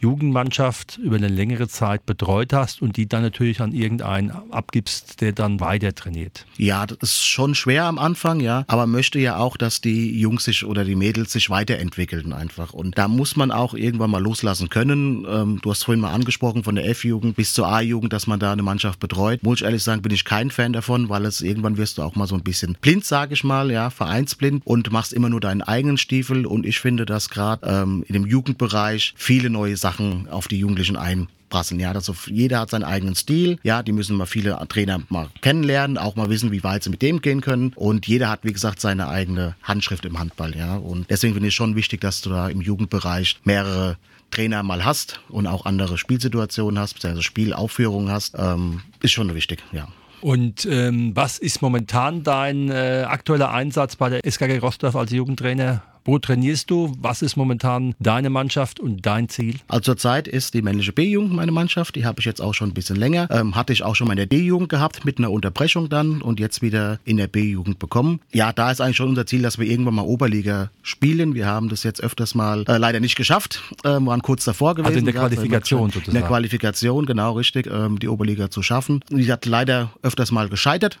Jugendmannschaft 0.00 0.98
über 0.98 1.16
eine 1.16 1.28
längere 1.28 1.68
Zeit 1.68 2.06
betreut 2.06 2.52
hast 2.52 2.80
und 2.80 2.96
die 2.96 3.06
dann 3.06 3.22
natürlich 3.22 3.60
an 3.60 3.72
irgendeinen 3.72 4.30
abgibst, 4.50 5.20
der 5.20 5.32
dann 5.32 5.60
weiter 5.60 5.94
trainiert. 5.94 6.46
Ja, 6.56 6.86
das 6.86 6.98
ist 7.02 7.26
schon 7.26 7.54
schwer 7.54 7.84
am 7.84 7.98
Anfang, 7.98 8.40
ja, 8.40 8.64
aber 8.66 8.86
möchte 8.86 9.18
ja 9.18 9.36
auch, 9.36 9.56
dass 9.56 9.80
die 9.80 10.18
Jungs 10.18 10.44
sich 10.44 10.64
oder 10.64 10.84
die 10.84 10.94
Mädels 10.94 11.32
sich 11.32 11.50
weiterentwickeln 11.50 12.32
einfach. 12.32 12.72
Und 12.72 12.96
da 12.96 13.08
muss 13.08 13.36
man 13.36 13.50
auch 13.50 13.74
irgendwann 13.74 14.10
mal 14.10 14.22
loslassen 14.22 14.70
können. 14.70 15.26
Ähm, 15.28 15.60
du 15.62 15.70
hast 15.70 15.84
vorhin 15.84 16.00
mal 16.00 16.12
angesprochen 16.12 16.64
von 16.64 16.74
der 16.74 16.88
F-Jugend 16.88 17.36
bis 17.36 17.52
zur 17.52 17.68
A-Jugend, 17.68 18.12
dass 18.12 18.26
man 18.26 18.40
da 18.40 18.52
eine 18.52 18.62
Mannschaft 18.62 19.00
betreut. 19.00 19.42
Muss 19.42 19.60
ich 19.60 19.64
ehrlich 19.64 19.82
sagen, 19.82 20.02
bin 20.02 20.12
ich 20.12 20.24
kein 20.24 20.50
Fan 20.50 20.72
davon, 20.72 21.08
weil 21.10 21.26
es 21.26 21.42
irgendwann 21.42 21.76
wirst 21.76 21.98
du 21.98 22.02
auch 22.02 22.16
mal 22.16 22.26
so 22.26 22.34
ein 22.34 22.42
bisschen 22.42 22.76
blind, 22.80 23.04
sage 23.04 23.34
ich 23.34 23.44
mal, 23.44 23.70
ja, 23.70 23.90
vereinsblind 23.90 24.62
und 24.64 24.90
machst 24.90 25.12
immer 25.12 25.28
nur 25.28 25.40
deinen 25.40 25.62
eigenen 25.62 25.98
Stiefel. 25.98 26.46
Und 26.46 26.64
ich 26.64 26.80
finde, 26.80 27.04
dass 27.04 27.28
gerade 27.28 27.66
ähm, 27.66 28.04
in 28.08 28.14
dem 28.14 28.26
Jugendbereich 28.26 29.12
viele 29.16 29.50
neue 29.50 29.76
Sachen 29.76 29.89
Sachen 29.90 30.28
auf 30.28 30.46
die 30.46 30.58
Jugendlichen 30.58 30.96
einprasseln. 30.96 31.80
Ja, 31.80 31.90
also 31.90 32.14
jeder 32.26 32.60
hat 32.60 32.70
seinen 32.70 32.84
eigenen 32.84 33.16
Stil. 33.16 33.58
Ja, 33.64 33.82
die 33.82 33.92
müssen 33.92 34.16
mal 34.16 34.26
viele 34.26 34.56
Trainer 34.68 35.00
mal 35.08 35.28
kennenlernen, 35.40 35.98
auch 35.98 36.14
mal 36.14 36.30
wissen, 36.30 36.52
wie 36.52 36.62
weit 36.62 36.84
sie 36.84 36.90
mit 36.90 37.02
dem 37.02 37.20
gehen 37.20 37.40
können. 37.40 37.72
Und 37.74 38.06
jeder 38.06 38.28
hat, 38.28 38.40
wie 38.44 38.52
gesagt, 38.52 38.80
seine 38.80 39.08
eigene 39.08 39.56
Handschrift 39.62 40.04
im 40.04 40.18
Handball. 40.18 40.56
Ja, 40.56 40.76
und 40.76 41.10
deswegen 41.10 41.34
finde 41.34 41.48
ich 41.48 41.54
schon 41.54 41.74
wichtig, 41.74 42.00
dass 42.00 42.20
du 42.20 42.30
da 42.30 42.48
im 42.48 42.60
Jugendbereich 42.60 43.40
mehrere 43.42 43.96
Trainer 44.30 44.62
mal 44.62 44.84
hast 44.84 45.20
und 45.28 45.48
auch 45.48 45.66
andere 45.66 45.98
Spielsituationen 45.98 46.78
hast, 46.78 47.04
also 47.04 47.20
Spielaufführungen 47.20 48.12
hast, 48.12 48.36
ähm, 48.38 48.82
ist 49.02 49.10
schon 49.10 49.34
wichtig, 49.34 49.60
ja. 49.72 49.88
Und 50.20 50.66
ähm, 50.66 51.16
was 51.16 51.38
ist 51.38 51.62
momentan 51.62 52.22
dein 52.22 52.70
äh, 52.70 53.06
aktueller 53.08 53.50
Einsatz 53.52 53.96
bei 53.96 54.10
der 54.10 54.24
SKG 54.24 54.58
Rostorf 54.58 54.94
als 54.94 55.10
Jugendtrainer? 55.10 55.82
Wo 56.04 56.18
trainierst 56.18 56.70
du? 56.70 56.92
Was 57.00 57.22
ist 57.22 57.36
momentan 57.36 57.94
deine 57.98 58.30
Mannschaft 58.30 58.80
und 58.80 59.04
dein 59.04 59.28
Ziel? 59.28 59.56
Also 59.68 59.80
zurzeit 59.92 60.28
ist 60.28 60.54
die 60.54 60.62
männliche 60.62 60.92
B-Jugend 60.92 61.32
meine 61.32 61.52
Mannschaft. 61.52 61.96
Die 61.96 62.04
habe 62.04 62.20
ich 62.20 62.26
jetzt 62.26 62.40
auch 62.40 62.54
schon 62.54 62.70
ein 62.70 62.74
bisschen 62.74 62.96
länger. 62.96 63.28
Ähm, 63.30 63.54
hatte 63.54 63.72
ich 63.72 63.82
auch 63.82 63.94
schon 63.96 64.06
mal 64.06 64.14
in 64.14 64.18
der 64.18 64.26
D-Jugend 64.26 64.68
gehabt 64.68 65.04
mit 65.04 65.18
einer 65.18 65.30
Unterbrechung 65.30 65.88
dann 65.88 66.22
und 66.22 66.40
jetzt 66.40 66.62
wieder 66.62 66.98
in 67.04 67.16
der 67.16 67.26
B-Jugend 67.26 67.78
bekommen. 67.78 68.20
Ja, 68.32 68.52
da 68.52 68.70
ist 68.70 68.80
eigentlich 68.80 68.96
schon 68.96 69.08
unser 69.08 69.26
Ziel, 69.26 69.42
dass 69.42 69.58
wir 69.58 69.66
irgendwann 69.66 69.94
mal 69.94 70.02
Oberliga 70.02 70.70
spielen. 70.82 71.34
Wir 71.34 71.46
haben 71.46 71.68
das 71.68 71.82
jetzt 71.82 72.02
öfters 72.02 72.34
mal 72.34 72.64
äh, 72.66 72.78
leider 72.78 73.00
nicht 73.00 73.16
geschafft. 73.16 73.62
Ähm, 73.84 74.06
waren 74.06 74.22
kurz 74.22 74.44
davor 74.44 74.74
gewesen. 74.74 74.86
Also 74.86 74.98
in 74.98 75.04
der 75.04 75.14
Qualifikation 75.14 75.90
sozusagen. 75.90 76.16
In 76.16 76.20
der 76.20 76.28
Qualifikation, 76.28 77.06
genau 77.06 77.32
richtig, 77.32 77.66
ähm, 77.66 77.98
die 77.98 78.08
Oberliga 78.08 78.50
zu 78.50 78.62
schaffen. 78.62 79.00
Die 79.10 79.30
hat 79.30 79.46
leider 79.46 79.90
öfters 80.02 80.30
mal 80.30 80.48
gescheitert 80.48 80.98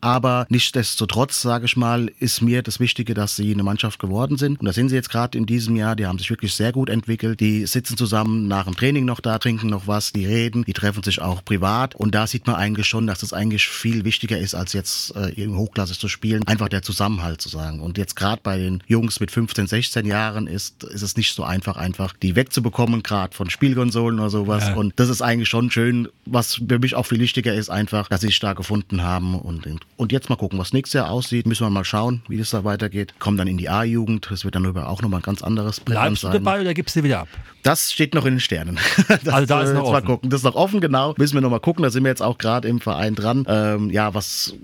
Aber 0.00 0.46
nichtsdestotrotz, 0.48 1.42
sage 1.42 1.66
ich 1.66 1.76
mal, 1.76 2.10
ist 2.18 2.40
mir 2.40 2.62
das 2.62 2.80
Wichtige, 2.80 3.14
dass 3.14 3.36
sie 3.36 3.52
eine 3.52 3.62
Mannschaft 3.62 3.98
geworden 3.98 4.36
sind. 4.36 4.60
Und 4.60 4.66
da 4.66 4.72
sind 4.72 4.88
sie 4.88 4.94
jetzt 4.94 5.10
gerade 5.10 5.36
in 5.36 5.46
diesem 5.46 5.76
Jahr. 5.76 5.96
Die 5.96 6.06
haben 6.06 6.18
sich 6.18 6.30
wirklich 6.30 6.54
sehr 6.54 6.72
gut 6.72 6.88
entwickelt. 6.88 7.40
Die 7.40 7.66
sitzen 7.66 7.96
zusammen 7.96 8.48
nach 8.48 8.64
dem 8.64 8.76
Training 8.76 9.04
noch 9.04 9.20
da, 9.20 9.38
trinken 9.38 9.68
noch 9.68 9.86
was, 9.86 10.12
die 10.12 10.26
reden, 10.26 10.64
die 10.64 10.72
treffen 10.72 11.02
sich 11.02 11.20
auch 11.20 11.44
privat. 11.44 11.94
Und 11.94 12.14
da 12.14 12.26
sieht 12.26 12.46
man 12.46 12.56
eigentlich 12.56 12.86
schon, 12.86 13.06
dass 13.06 13.22
es 13.22 13.32
eigentlich 13.32 13.68
viel 13.68 14.04
wichtiger 14.04 14.38
ist, 14.38 14.54
als 14.54 14.72
jetzt 14.72 15.14
äh, 15.16 15.30
in 15.30 15.56
Hochklasse 15.56 15.98
zu 15.98 16.08
spielen. 16.08 16.46
Einfach 16.46 16.68
der 16.68 16.82
Zusammenhalt 16.82 17.40
zu 17.40 17.48
sagen. 17.48 17.80
Und 17.80 17.98
jetzt 17.98 18.16
gerade 18.16 18.40
bei 18.42 18.58
den 18.58 18.82
Jungs 18.86 19.20
mit 19.20 19.30
15, 19.30 19.66
16 19.66 20.06
Jahren 20.06 20.46
ist, 20.46 20.84
ist 20.84 21.02
es 21.02 21.16
nicht 21.16 21.34
so 21.34 21.44
einfach, 21.44 21.76
einfach 21.76 22.14
die 22.14 22.36
wegzubekommen, 22.36 23.02
gerade 23.02 23.34
von 23.34 23.50
Spielkonsolen 23.50 24.18
oder 24.18 24.30
sowas. 24.30 24.68
Ja. 24.68 24.74
Und 24.74 24.94
das 24.96 25.08
ist 25.08 25.22
eigentlich 25.22 25.48
schon 25.48 25.70
schön, 25.70 26.08
was 26.24 26.54
für 26.54 26.78
mich 26.78 26.94
auch 26.94 27.06
viel 27.06 27.20
wichtiger 27.20 27.54
ist, 27.54 27.68
einfach, 27.68 28.08
dass 28.08 28.22
sie 28.22 28.28
sich 28.28 28.40
da 28.40 28.54
gefunden 28.54 29.02
haben. 29.02 29.34
Und, 29.34 29.66
und 30.00 30.12
jetzt 30.12 30.30
mal 30.30 30.36
gucken, 30.36 30.58
was 30.58 30.72
nächstes 30.72 30.94
Jahr 30.94 31.10
aussieht. 31.10 31.46
Müssen 31.46 31.66
wir 31.66 31.70
mal 31.70 31.84
schauen, 31.84 32.22
wie 32.26 32.38
das 32.38 32.50
da 32.50 32.64
weitergeht. 32.64 33.12
Kommen 33.18 33.36
dann 33.36 33.46
in 33.46 33.58
die 33.58 33.68
A-Jugend. 33.68 34.28
Das 34.30 34.46
wird 34.46 34.54
dann 34.54 34.64
über 34.64 34.88
auch 34.88 35.02
nochmal 35.02 35.20
ein 35.20 35.22
ganz 35.22 35.42
anderes 35.42 35.78
Bleibst 35.78 36.22
sein. 36.22 36.32
du 36.32 36.38
dabei 36.38 36.62
oder 36.62 36.72
gibst 36.72 36.96
du 36.96 37.02
wieder 37.02 37.20
ab? 37.20 37.28
Das 37.62 37.92
steht 37.92 38.14
noch 38.14 38.24
in 38.24 38.34
den 38.34 38.40
Sternen. 38.40 38.78
Das, 39.10 39.28
also 39.28 39.46
da 39.46 39.62
ist 39.62 39.74
noch 39.74 39.82
offen. 39.82 39.92
Mal 39.92 40.02
gucken. 40.02 40.30
Das 40.30 40.40
ist 40.40 40.44
noch 40.44 40.54
offen, 40.54 40.80
genau. 40.80 41.14
Müssen 41.18 41.34
wir 41.34 41.42
noch 41.42 41.50
mal 41.50 41.58
gucken. 41.58 41.82
Da 41.82 41.90
sind 41.90 42.04
wir 42.04 42.08
jetzt 42.08 42.22
auch 42.22 42.38
gerade 42.38 42.66
im 42.68 42.80
Verein 42.80 43.14
dran. 43.14 43.44
Ähm, 43.48 43.90
ja, 43.90 44.14
was 44.14 44.54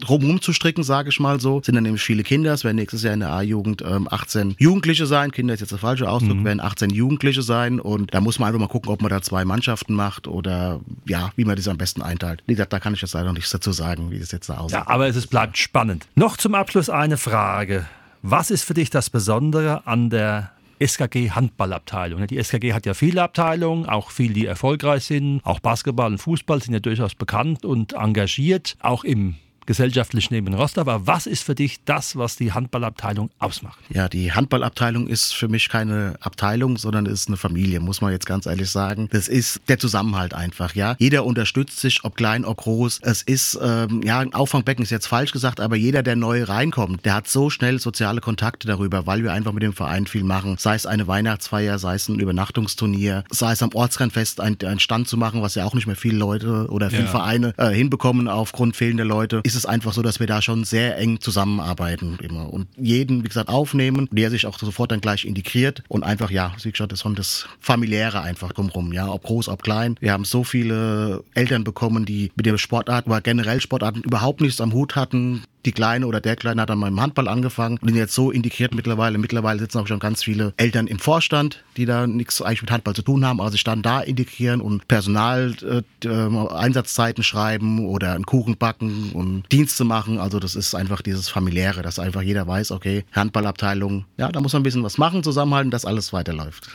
drumherum 0.00 0.40
zu 0.40 0.52
stricken, 0.52 0.82
sage 0.82 1.08
ich 1.08 1.20
mal 1.20 1.40
so. 1.40 1.62
Sind 1.62 1.74
dann 1.74 1.84
nämlich 1.84 2.02
viele 2.02 2.22
Kinder. 2.22 2.52
Es 2.52 2.64
werden 2.64 2.76
nächstes 2.76 3.02
Jahr 3.02 3.14
in 3.14 3.20
der 3.20 3.30
A-Jugend 3.30 3.82
ähm, 3.82 4.08
18 4.10 4.56
Jugendliche 4.58 5.06
sein. 5.06 5.30
Kinder 5.30 5.54
ist 5.54 5.60
jetzt 5.60 5.70
der 5.70 5.78
falsche 5.78 6.08
Ausdruck, 6.08 6.36
mhm. 6.36 6.44
werden 6.44 6.60
18 6.60 6.90
Jugendliche 6.90 7.42
sein. 7.42 7.80
Und 7.80 8.12
da 8.14 8.20
muss 8.20 8.38
man 8.38 8.48
einfach 8.48 8.60
mal 8.60 8.68
gucken, 8.68 8.90
ob 8.90 9.02
man 9.02 9.10
da 9.10 9.22
zwei 9.22 9.44
Mannschaften 9.44 9.94
macht 9.94 10.28
oder 10.28 10.80
ja, 11.06 11.32
wie 11.36 11.44
man 11.44 11.56
das 11.56 11.68
am 11.68 11.78
besten 11.78 12.02
einteilt. 12.02 12.42
Wie 12.46 12.54
gesagt, 12.54 12.72
da 12.72 12.80
kann 12.80 12.94
ich 12.94 13.02
jetzt 13.02 13.14
leider 13.14 13.26
noch 13.26 13.34
nichts 13.34 13.50
dazu 13.50 13.72
sagen, 13.72 14.10
wie 14.10 14.18
das 14.18 14.32
jetzt 14.32 14.48
da 14.48 14.58
aussieht. 14.58 14.78
Ja, 14.78 14.88
aber 14.88 15.08
es 15.08 15.26
bleibt 15.26 15.58
spannend. 15.58 16.06
Noch 16.14 16.36
zum 16.36 16.54
Abschluss 16.54 16.90
eine 16.90 17.16
Frage. 17.16 17.86
Was 18.22 18.50
ist 18.50 18.64
für 18.64 18.74
dich 18.74 18.90
das 18.90 19.10
Besondere 19.10 19.86
an 19.86 20.10
der 20.10 20.50
SKG 20.78 21.30
Handballabteilung. 21.30 22.26
Die 22.26 22.36
SKG 22.36 22.74
hat 22.74 22.84
ja 22.86 22.94
viele 22.94 23.22
Abteilungen, 23.22 23.86
auch 23.86 24.10
viele, 24.10 24.34
die 24.34 24.46
erfolgreich 24.46 25.04
sind. 25.04 25.40
Auch 25.44 25.60
Basketball 25.60 26.12
und 26.12 26.18
Fußball 26.18 26.62
sind 26.62 26.74
ja 26.74 26.80
durchaus 26.80 27.14
bekannt 27.14 27.64
und 27.64 27.94
engagiert, 27.94 28.76
auch 28.80 29.04
im 29.04 29.36
gesellschaftlich 29.66 30.30
neben 30.30 30.54
Rostock. 30.54 30.88
Aber 30.88 31.06
was 31.06 31.26
ist 31.26 31.42
für 31.42 31.54
dich 31.54 31.80
das, 31.84 32.16
was 32.16 32.36
die 32.36 32.52
Handballabteilung 32.52 33.30
ausmacht? 33.38 33.78
Ja, 33.88 34.08
die 34.08 34.32
Handballabteilung 34.32 35.06
ist 35.08 35.34
für 35.34 35.48
mich 35.48 35.68
keine 35.68 36.16
Abteilung, 36.20 36.76
sondern 36.76 37.06
ist 37.06 37.28
eine 37.28 37.36
Familie, 37.36 37.80
muss 37.80 38.00
man 38.00 38.12
jetzt 38.12 38.26
ganz 38.26 38.46
ehrlich 38.46 38.70
sagen. 38.70 39.08
Das 39.10 39.28
ist 39.28 39.60
der 39.68 39.78
Zusammenhalt 39.78 40.34
einfach, 40.34 40.74
ja. 40.74 40.96
Jeder 40.98 41.24
unterstützt 41.24 41.80
sich, 41.80 42.04
ob 42.04 42.16
klein, 42.16 42.44
ob 42.44 42.58
groß. 42.58 43.00
Es 43.02 43.22
ist, 43.22 43.58
ähm, 43.62 44.02
ja, 44.04 44.20
ein 44.20 44.32
Auffangbecken 44.34 44.82
ist 44.82 44.90
jetzt 44.90 45.06
falsch 45.06 45.32
gesagt, 45.32 45.60
aber 45.60 45.76
jeder, 45.76 46.02
der 46.02 46.16
neu 46.16 46.44
reinkommt, 46.44 47.04
der 47.04 47.14
hat 47.14 47.28
so 47.28 47.50
schnell 47.50 47.80
soziale 47.80 48.20
Kontakte 48.20 48.66
darüber, 48.68 49.06
weil 49.06 49.22
wir 49.22 49.32
einfach 49.32 49.52
mit 49.52 49.62
dem 49.62 49.72
Verein 49.72 50.06
viel 50.06 50.24
machen. 50.24 50.56
Sei 50.58 50.74
es 50.74 50.86
eine 50.86 51.06
Weihnachtsfeier, 51.06 51.78
sei 51.78 51.94
es 51.94 52.08
ein 52.08 52.18
Übernachtungsturnier, 52.20 53.24
sei 53.30 53.52
es 53.52 53.62
am 53.62 53.70
Ortsrennfest 53.74 54.40
ein, 54.40 54.56
ein 54.64 54.78
Stand 54.78 55.08
zu 55.08 55.16
machen, 55.16 55.42
was 55.42 55.54
ja 55.54 55.64
auch 55.64 55.74
nicht 55.74 55.86
mehr 55.86 55.96
viele 55.96 56.18
Leute 56.18 56.68
oder 56.70 56.90
viele 56.90 57.04
ja. 57.04 57.10
Vereine 57.10 57.54
äh, 57.56 57.70
hinbekommen 57.70 58.28
aufgrund 58.28 58.76
fehlender 58.76 59.04
Leute, 59.04 59.40
ist 59.42 59.55
es 59.56 59.66
einfach 59.66 59.92
so, 59.92 60.02
dass 60.02 60.20
wir 60.20 60.26
da 60.26 60.42
schon 60.42 60.64
sehr 60.64 60.98
eng 60.98 61.20
zusammenarbeiten 61.20 62.18
immer 62.22 62.52
und 62.52 62.68
jeden, 62.76 63.24
wie 63.24 63.28
gesagt, 63.28 63.48
aufnehmen, 63.48 64.08
der 64.10 64.30
sich 64.30 64.46
auch 64.46 64.58
sofort 64.58 64.92
dann 64.92 65.00
gleich 65.00 65.24
integriert 65.24 65.82
und 65.88 66.02
einfach, 66.02 66.30
ja, 66.30 66.52
wie 66.62 66.70
gesagt, 66.70 66.92
das 66.92 67.04
ist 67.04 67.18
das 67.18 67.48
familiäre 67.60 68.20
einfach 68.22 68.52
drumherum, 68.52 68.92
ja, 68.92 69.08
ob 69.08 69.24
groß, 69.24 69.48
ob 69.48 69.62
klein. 69.62 69.96
Wir 70.00 70.12
haben 70.12 70.24
so 70.24 70.44
viele 70.44 71.24
Eltern 71.34 71.64
bekommen, 71.64 72.04
die 72.04 72.30
mit 72.36 72.46
der 72.46 72.58
Sportart, 72.58 73.06
aber 73.06 73.20
generell 73.20 73.60
Sportarten 73.60 74.02
überhaupt 74.02 74.40
nichts 74.40 74.60
am 74.60 74.72
Hut 74.72 74.96
hatten, 74.96 75.42
die 75.66 75.72
Kleine 75.72 76.06
oder 76.06 76.20
der 76.20 76.36
Kleine 76.36 76.62
hat 76.62 76.70
dann 76.70 76.78
mal 76.78 76.88
im 76.88 77.00
Handball 77.00 77.28
angefangen 77.28 77.78
und 77.82 77.88
sind 77.88 77.96
jetzt 77.96 78.14
so 78.14 78.30
integriert 78.30 78.74
mittlerweile. 78.74 79.18
Mittlerweile 79.18 79.58
sitzen 79.58 79.78
auch 79.78 79.86
schon 79.86 79.98
ganz 79.98 80.22
viele 80.22 80.54
Eltern 80.56 80.86
im 80.86 80.98
Vorstand, 80.98 81.64
die 81.76 81.84
da 81.84 82.06
nichts 82.06 82.40
eigentlich 82.40 82.62
mit 82.62 82.70
Handball 82.70 82.94
zu 82.94 83.02
tun 83.02 83.26
haben, 83.26 83.40
aber 83.40 83.50
sich 83.50 83.64
dann 83.64 83.82
da 83.82 84.00
integrieren 84.00 84.60
und 84.60 84.88
Personal, 84.88 85.54
äh, 85.62 86.08
äh, 86.08 86.48
Einsatzzeiten 86.48 87.22
schreiben 87.22 87.86
oder 87.86 88.14
einen 88.14 88.24
Kuchen 88.24 88.56
backen 88.56 89.10
und 89.12 89.44
Dienste 89.52 89.84
machen. 89.84 90.18
Also 90.18 90.38
das 90.38 90.54
ist 90.54 90.74
einfach 90.74 91.02
dieses 91.02 91.28
familiäre, 91.28 91.82
dass 91.82 91.98
einfach 91.98 92.22
jeder 92.22 92.46
weiß, 92.46 92.70
okay, 92.70 93.04
Handballabteilung, 93.12 94.04
ja, 94.16 94.30
da 94.30 94.40
muss 94.40 94.52
man 94.52 94.60
ein 94.60 94.64
bisschen 94.64 94.84
was 94.84 94.98
machen, 94.98 95.22
zusammenhalten, 95.22 95.70
dass 95.70 95.84
alles 95.84 96.12
weiterläuft. 96.12 96.68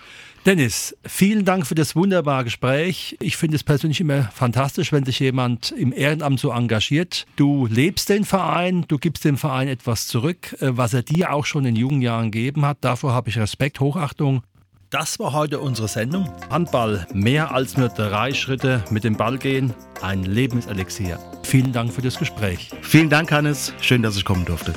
Dennis, 0.43 0.97
vielen 1.05 1.45
Dank 1.45 1.67
für 1.67 1.75
das 1.75 1.95
wunderbare 1.95 2.45
Gespräch. 2.45 3.15
Ich 3.19 3.37
finde 3.37 3.57
es 3.57 3.63
persönlich 3.63 4.01
immer 4.01 4.23
fantastisch, 4.33 4.91
wenn 4.91 5.05
sich 5.05 5.19
jemand 5.19 5.69
im 5.71 5.93
Ehrenamt 5.93 6.39
so 6.39 6.49
engagiert. 6.49 7.27
Du 7.35 7.67
lebst 7.67 8.09
den 8.09 8.25
Verein, 8.25 8.85
du 8.87 8.97
gibst 8.97 9.23
dem 9.23 9.37
Verein 9.37 9.67
etwas 9.67 10.07
zurück, 10.07 10.53
äh, 10.59 10.69
was 10.71 10.95
er 10.95 11.03
dir 11.03 11.31
auch 11.31 11.45
schon 11.45 11.65
in 11.65 11.75
jungen 11.75 12.01
Jahren 12.01 12.31
gegeben 12.31 12.65
hat. 12.65 12.79
Davor 12.81 13.13
habe 13.13 13.29
ich 13.29 13.37
Respekt, 13.37 13.79
Hochachtung. 13.79 14.41
Das 14.89 15.19
war 15.19 15.31
heute 15.33 15.59
unsere 15.59 15.87
Sendung. 15.87 16.27
Handball, 16.49 17.05
mehr 17.13 17.53
als 17.53 17.77
nur 17.77 17.89
drei 17.89 18.33
Schritte 18.33 18.83
mit 18.89 19.03
dem 19.03 19.15
Ball 19.15 19.37
gehen, 19.37 19.75
ein 20.01 20.23
Lebenselixier. 20.23 21.19
Vielen 21.43 21.71
Dank 21.71 21.93
für 21.93 22.01
das 22.01 22.17
Gespräch. 22.17 22.71
Vielen 22.81 23.11
Dank, 23.11 23.31
Hannes. 23.31 23.73
Schön, 23.79 24.01
dass 24.01 24.17
ich 24.17 24.25
kommen 24.25 24.43
durfte. 24.43 24.73